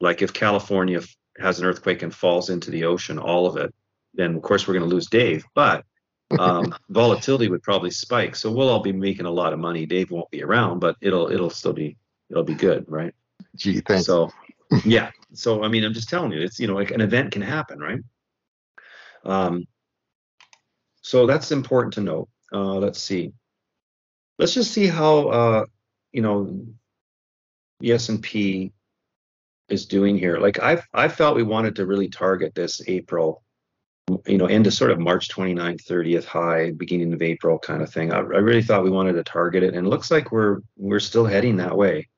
Like 0.00 0.22
if 0.22 0.32
California 0.32 1.02
has 1.38 1.60
an 1.60 1.66
earthquake 1.66 2.02
and 2.02 2.14
falls 2.14 2.50
into 2.50 2.70
the 2.70 2.84
ocean, 2.84 3.18
all 3.18 3.46
of 3.46 3.56
it, 3.56 3.72
then 4.14 4.34
of 4.34 4.42
course 4.42 4.66
we're 4.66 4.74
going 4.74 4.88
to 4.88 4.94
lose 4.94 5.06
Dave. 5.06 5.44
But 5.54 5.84
um, 6.38 6.74
volatility 6.88 7.48
would 7.48 7.62
probably 7.62 7.90
spike, 7.90 8.34
so 8.34 8.50
we'll 8.50 8.68
all 8.68 8.82
be 8.82 8.92
making 8.92 9.26
a 9.26 9.30
lot 9.30 9.52
of 9.52 9.58
money. 9.58 9.86
Dave 9.86 10.10
won't 10.10 10.30
be 10.30 10.42
around, 10.42 10.80
but 10.80 10.96
it'll 11.00 11.30
it'll 11.30 11.50
still 11.50 11.72
be 11.72 11.96
it'll 12.30 12.44
be 12.44 12.54
good, 12.54 12.84
right? 12.88 13.14
Gee, 13.56 13.80
thanks. 13.80 14.06
So 14.06 14.30
yeah, 14.84 15.10
so 15.32 15.62
I 15.64 15.68
mean, 15.68 15.84
I'm 15.84 15.94
just 15.94 16.08
telling 16.08 16.32
you, 16.32 16.40
it's 16.40 16.60
you 16.60 16.66
know 16.66 16.74
like 16.74 16.90
an 16.90 17.00
event 17.00 17.32
can 17.32 17.42
happen, 17.42 17.78
right? 17.78 18.00
Um, 19.24 19.66
so 21.02 21.26
that's 21.26 21.52
important 21.52 21.94
to 21.94 22.00
note. 22.00 22.28
Uh, 22.52 22.74
let's 22.74 23.00
see. 23.00 23.32
Let's 24.38 24.54
just 24.54 24.72
see 24.72 24.86
how 24.86 25.28
uh, 25.28 25.64
you 26.12 26.22
know 26.22 26.66
the 27.80 27.92
S&P 27.92 28.72
is 29.68 29.86
doing 29.86 30.18
here. 30.18 30.38
Like 30.38 30.60
I 30.60 30.82
I 30.92 31.08
felt 31.08 31.36
we 31.36 31.42
wanted 31.42 31.76
to 31.76 31.86
really 31.86 32.08
target 32.08 32.54
this 32.54 32.80
April, 32.86 33.42
you 34.26 34.38
know, 34.38 34.46
into 34.46 34.70
sort 34.70 34.90
of 34.90 34.98
March 34.98 35.28
29th, 35.28 35.84
30th 35.84 36.24
high, 36.24 36.70
beginning 36.72 37.12
of 37.12 37.22
April 37.22 37.58
kind 37.58 37.82
of 37.82 37.92
thing. 37.92 38.12
I, 38.12 38.18
I 38.18 38.20
really 38.20 38.62
thought 38.62 38.84
we 38.84 38.90
wanted 38.90 39.14
to 39.14 39.24
target 39.24 39.62
it, 39.62 39.74
and 39.74 39.86
it 39.86 39.90
looks 39.90 40.10
like 40.10 40.32
we're 40.32 40.60
we're 40.76 41.00
still 41.00 41.26
heading 41.26 41.56
that 41.56 41.76
way. 41.76 42.08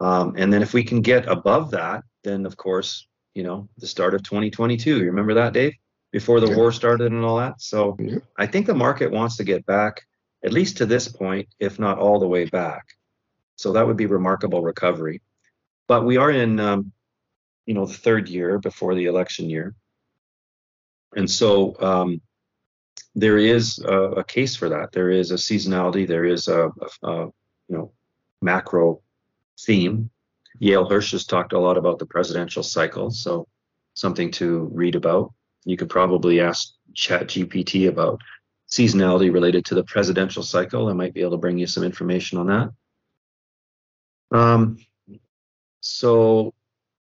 Um, 0.00 0.34
and 0.36 0.52
then 0.52 0.62
if 0.62 0.74
we 0.74 0.84
can 0.84 1.00
get 1.00 1.28
above 1.28 1.70
that, 1.72 2.04
then 2.24 2.46
of 2.46 2.56
course, 2.56 3.06
you 3.34 3.42
know, 3.42 3.68
the 3.78 3.86
start 3.86 4.14
of 4.14 4.22
2022. 4.22 4.98
You 4.98 5.04
remember 5.06 5.34
that, 5.34 5.52
Dave? 5.52 5.74
before 6.14 6.38
the 6.38 6.46
yeah. 6.46 6.54
war 6.54 6.70
started 6.70 7.10
and 7.10 7.24
all 7.24 7.38
that. 7.38 7.60
So 7.60 7.96
yeah. 7.98 8.18
I 8.38 8.46
think 8.46 8.66
the 8.66 8.74
market 8.74 9.10
wants 9.10 9.36
to 9.38 9.44
get 9.44 9.66
back 9.66 10.06
at 10.44 10.52
least 10.52 10.76
to 10.76 10.86
this 10.86 11.08
point, 11.08 11.48
if 11.58 11.80
not 11.80 11.98
all 11.98 12.20
the 12.20 12.28
way 12.28 12.44
back. 12.44 12.84
So 13.56 13.72
that 13.72 13.84
would 13.84 13.96
be 13.96 14.06
remarkable 14.06 14.62
recovery. 14.62 15.22
But 15.88 16.04
we 16.04 16.16
are 16.16 16.30
in, 16.30 16.60
um, 16.60 16.92
you 17.66 17.74
know, 17.74 17.84
the 17.84 17.94
third 17.94 18.28
year 18.28 18.60
before 18.60 18.94
the 18.94 19.06
election 19.06 19.50
year, 19.50 19.74
and 21.16 21.28
so 21.28 21.74
um, 21.80 22.20
there 23.16 23.38
is 23.38 23.80
a, 23.80 24.20
a, 24.22 24.24
case 24.24 24.54
for 24.54 24.68
that. 24.68 24.92
There 24.92 25.10
is 25.10 25.30
a 25.30 25.34
seasonality. 25.34 26.06
There 26.06 26.24
is 26.24 26.46
a, 26.46 26.68
a, 27.02 27.08
a 27.08 27.26
you 27.68 27.76
know 27.76 27.92
macro 28.40 29.00
theme. 29.60 30.10
Yale 30.58 30.88
Hirsch 30.88 31.12
has 31.12 31.24
talked 31.24 31.52
a 31.52 31.58
lot 31.58 31.76
about 31.76 31.98
the 31.98 32.06
presidential 32.06 32.62
cycle, 32.62 33.10
so 33.10 33.46
something 33.94 34.30
to 34.32 34.70
read 34.72 34.94
about. 34.94 35.32
You 35.64 35.76
could 35.76 35.88
probably 35.88 36.40
ask 36.40 36.72
chat 36.94 37.26
gpt 37.26 37.88
about 37.88 38.20
seasonality 38.70 39.32
related 39.32 39.64
to 39.66 39.74
the 39.74 39.84
presidential 39.84 40.42
cycle. 40.42 40.88
I 40.88 40.92
might 40.92 41.14
be 41.14 41.22
able 41.22 41.32
to 41.32 41.38
bring 41.38 41.58
you 41.58 41.66
some 41.66 41.82
information 41.82 42.38
on 42.38 42.46
that. 42.46 42.70
Um, 44.36 44.78
so 45.84 46.54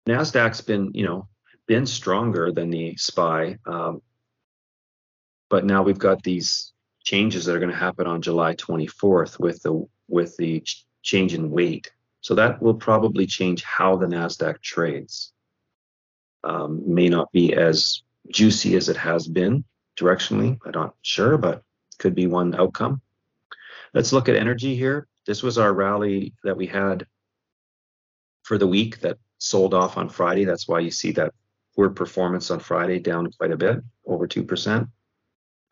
nasdaq's 0.09 0.63
been 0.63 0.91
you 0.95 1.05
know 1.05 1.29
been 1.67 1.87
stronger 1.87 2.51
than 2.51 2.71
the 2.71 2.97
spy 2.97 3.57
um, 3.67 4.01
but 5.51 5.65
now 5.65 5.83
we've 5.83 5.99
got 5.99 6.23
these 6.23 6.73
changes 7.05 7.45
that 7.45 7.55
are 7.55 7.61
going 7.61 7.71
to 7.71 7.77
happen 7.77 8.07
on 8.07 8.23
july 8.23 8.55
24th 8.55 9.39
with 9.39 9.63
the 9.63 9.87
with 10.09 10.35
the 10.39 10.65
change 11.03 11.35
in 11.35 11.51
weight 11.51 11.93
so 12.21 12.35
that 12.35 12.61
will 12.63 12.75
probably 12.75 13.27
change 13.27 13.63
how 13.63 13.97
the 13.97 14.07
nasdaq 14.07 14.61
trades 14.61 15.33
um, 16.45 16.83
may 16.87 17.09
not 17.09 17.31
be 17.33 17.55
as 17.55 18.03
juicy 18.31 18.77
as 18.77 18.89
it 18.89 18.97
has 18.97 19.27
been 19.27 19.65
directionally. 19.99 20.59
I'm 20.65 20.73
not 20.73 20.95
sure, 21.03 21.39
but 21.39 21.63
could 21.99 22.15
be 22.15 22.27
one 22.27 22.55
outcome. 22.55 23.01
Let's 23.93 24.13
look 24.13 24.29
at 24.29 24.37
energy 24.37 24.77
here. 24.77 25.07
This 25.27 25.43
was 25.43 25.59
our 25.59 25.73
rally 25.73 26.35
that 26.45 26.57
we 26.57 26.67
had 26.67 27.07
for 28.43 28.57
the 28.59 28.67
week 28.67 29.01
that 29.01 29.19
sold 29.39 29.75
off 29.75 29.97
on 29.97 30.09
Friday. 30.09 30.45
That's 30.45 30.69
why 30.69 30.81
you 30.81 30.91
see 30.91 31.13
that 31.13 31.33
poor 31.75 31.91
performance 31.91 32.51
on 32.51 32.61
Friday, 32.61 32.99
down 32.99 33.31
quite 33.33 33.53
a 33.53 33.57
bit, 33.57 33.79
over 34.07 34.27
2%. 34.27 34.89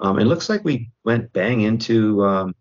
Um, 0.00 0.18
it 0.18 0.24
looks 0.24 0.48
like 0.48 0.64
we 0.64 0.90
went 1.04 1.32
bang 1.32 1.62
into 1.62 2.24
um, 2.24 2.54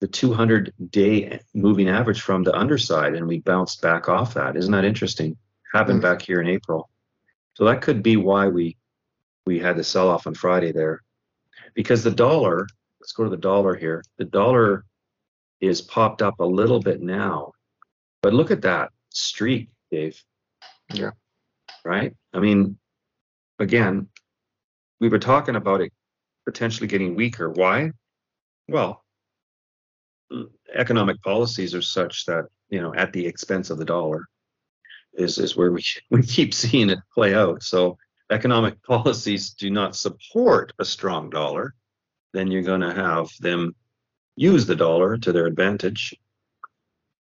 the 0.00 0.08
200 0.08 0.72
day 0.90 1.40
moving 1.54 1.88
average 1.88 2.20
from 2.20 2.42
the 2.42 2.54
underside 2.56 3.14
and 3.14 3.26
we 3.26 3.40
bounced 3.40 3.82
back 3.82 4.08
off 4.08 4.34
that. 4.34 4.56
Isn't 4.56 4.72
that 4.72 4.84
interesting? 4.84 5.36
Happened 5.72 6.00
mm. 6.00 6.02
back 6.02 6.22
here 6.22 6.40
in 6.40 6.48
April. 6.48 6.88
So 7.54 7.64
that 7.64 7.82
could 7.82 8.02
be 8.02 8.16
why 8.16 8.46
we 8.48 8.76
we 9.46 9.58
had 9.58 9.76
the 9.76 9.84
sell 9.84 10.08
off 10.08 10.26
on 10.26 10.34
Friday 10.34 10.72
there. 10.72 11.02
Because 11.74 12.04
the 12.04 12.10
dollar, 12.10 12.66
let's 13.00 13.12
go 13.12 13.24
to 13.24 13.30
the 13.30 13.36
dollar 13.36 13.74
here. 13.74 14.04
The 14.18 14.24
dollar 14.24 14.84
is 15.60 15.80
popped 15.80 16.22
up 16.22 16.38
a 16.38 16.44
little 16.44 16.80
bit 16.80 17.00
now. 17.00 17.52
But 18.22 18.34
look 18.34 18.50
at 18.50 18.62
that 18.62 18.90
streak, 19.10 19.70
Dave. 19.90 20.22
Yeah. 20.92 21.12
Right? 21.84 22.14
I 22.34 22.40
mean, 22.40 22.78
again, 23.58 24.08
we 25.00 25.08
were 25.08 25.18
talking 25.18 25.56
about 25.56 25.80
it 25.80 25.92
potentially 26.44 26.86
getting 26.86 27.14
weaker. 27.14 27.50
Why? 27.50 27.92
Well, 28.68 29.02
economic 30.74 31.20
policies 31.22 31.74
are 31.74 31.82
such 31.82 32.26
that, 32.26 32.46
you 32.68 32.80
know, 32.80 32.94
at 32.94 33.12
the 33.12 33.26
expense 33.26 33.70
of 33.70 33.78
the 33.78 33.84
dollar 33.84 34.24
is, 35.14 35.38
is 35.38 35.56
where 35.56 35.72
we, 35.72 35.84
we 36.10 36.22
keep 36.22 36.54
seeing 36.54 36.90
it 36.90 36.98
play 37.12 37.34
out. 37.34 37.62
So 37.62 37.98
economic 38.30 38.82
policies 38.84 39.50
do 39.50 39.70
not 39.70 39.96
support 39.96 40.72
a 40.78 40.84
strong 40.84 41.30
dollar, 41.30 41.74
then 42.32 42.50
you're 42.50 42.62
going 42.62 42.82
to 42.82 42.94
have 42.94 43.28
them 43.40 43.74
use 44.36 44.66
the 44.66 44.76
dollar 44.76 45.16
to 45.18 45.32
their 45.32 45.46
advantage, 45.46 46.14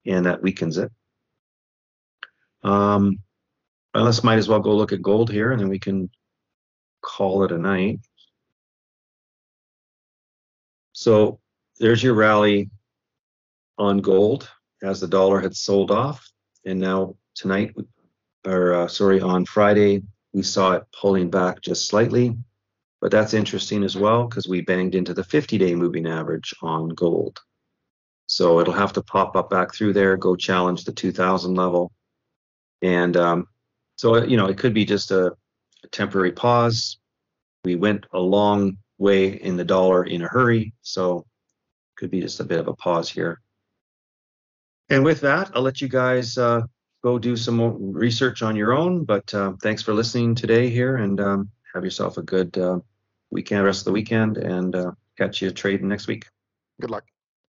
and 0.06 0.26
that 0.26 0.42
weakens 0.42 0.78
it. 0.78 0.92
Um, 2.64 3.20
let's 3.94 4.24
might 4.24 4.38
as 4.38 4.48
well 4.48 4.60
go 4.60 4.76
look 4.76 4.94
at 4.94 5.02
gold 5.02 5.30
here, 5.30 5.52
and 5.52 5.60
then 5.60 5.68
we 5.68 5.80
can 5.80 6.10
call 7.02 7.44
it 7.44 7.52
a 7.52 7.58
night. 7.58 8.00
So 10.94 11.40
there's 11.80 12.04
your 12.04 12.14
rally 12.14 12.70
on 13.78 14.00
gold 14.00 14.50
as 14.84 15.00
the 15.00 15.08
dollar 15.08 15.40
had 15.40 15.56
sold 15.56 15.92
off, 15.92 16.30
and 16.66 16.80
now 16.80 17.16
tonight, 17.36 17.76
or 18.46 18.74
uh, 18.74 18.88
sorry, 18.88 19.22
on 19.22 19.46
Friday, 19.46 20.04
we 20.34 20.44
saw 20.44 20.74
it 20.74 20.84
pulling 21.00 21.30
back 21.30 21.62
just 21.62 21.88
slightly. 21.88 22.36
But 23.02 23.12
that's 23.12 23.34
interesting 23.34 23.84
as 23.84 23.98
well 23.98 24.28
because 24.28 24.48
we 24.48 24.62
banged 24.62 24.94
into 24.94 25.14
the 25.14 25.24
50 25.24 25.58
day 25.58 25.74
moving 25.76 26.08
average 26.08 26.54
on 26.62 26.90
gold. 26.90 27.40
So 28.28 28.60
it'll 28.60 28.74
have 28.74 28.94
to 28.94 29.02
pop 29.02 29.36
up 29.36 29.50
back 29.50 29.74
through 29.74 29.94
there, 29.94 30.16
go 30.16 30.36
challenge 30.36 30.86
the 30.86 30.94
2000 30.94 31.56
level. 31.56 31.92
And 32.82 33.18
um, 33.18 33.48
so, 33.98 34.24
you 34.24 34.38
know, 34.38 34.46
it 34.46 34.58
could 34.58 34.74
be 34.74 34.86
just 34.86 35.12
a, 35.12 35.36
a 35.84 35.88
temporary 35.92 36.32
pause. 36.32 36.98
We 37.66 37.76
went 37.76 38.06
a 38.14 38.20
long 38.20 38.78
way 39.00 39.30
in 39.30 39.58
the 39.58 39.66
dollar 39.66 40.06
in 40.06 40.22
a 40.22 40.28
hurry. 40.28 40.74
So 40.82 41.26
could 41.98 42.12
be 42.12 42.22
just 42.22 42.40
a 42.40 42.46
bit 42.46 42.60
of 42.60 42.68
a 42.68 42.74
pause 42.74 43.10
here. 43.10 43.42
And 44.92 45.06
with 45.06 45.22
that, 45.22 45.52
I'll 45.56 45.62
let 45.62 45.80
you 45.80 45.88
guys 45.88 46.38
uh, 46.38 46.64
go 47.02 47.18
do 47.18 47.38
some 47.38 47.56
more 47.56 47.74
research 47.80 48.42
on 48.42 48.58
your 48.58 48.74
own. 48.74 49.06
But 49.06 49.34
uh, 49.34 49.54
thanks 49.64 49.82
for 49.82 49.94
listening 49.94 50.36
today 50.36 50.70
here 50.70 50.98
and 50.98 51.20
um, 51.22 51.50
have 51.74 51.86
yourself 51.86 52.18
a 52.18 52.22
good 52.22 52.58
uh, 52.58 52.80
weekend, 53.30 53.64
rest 53.64 53.82
of 53.82 53.86
the 53.86 53.94
weekend, 53.94 54.38
and 54.38 54.76
uh, 54.76 54.92
catch 55.18 55.42
you 55.42 55.50
trading 55.52 55.88
next 55.88 56.08
week. 56.08 56.28
Good 56.82 56.90
luck. 56.90 57.11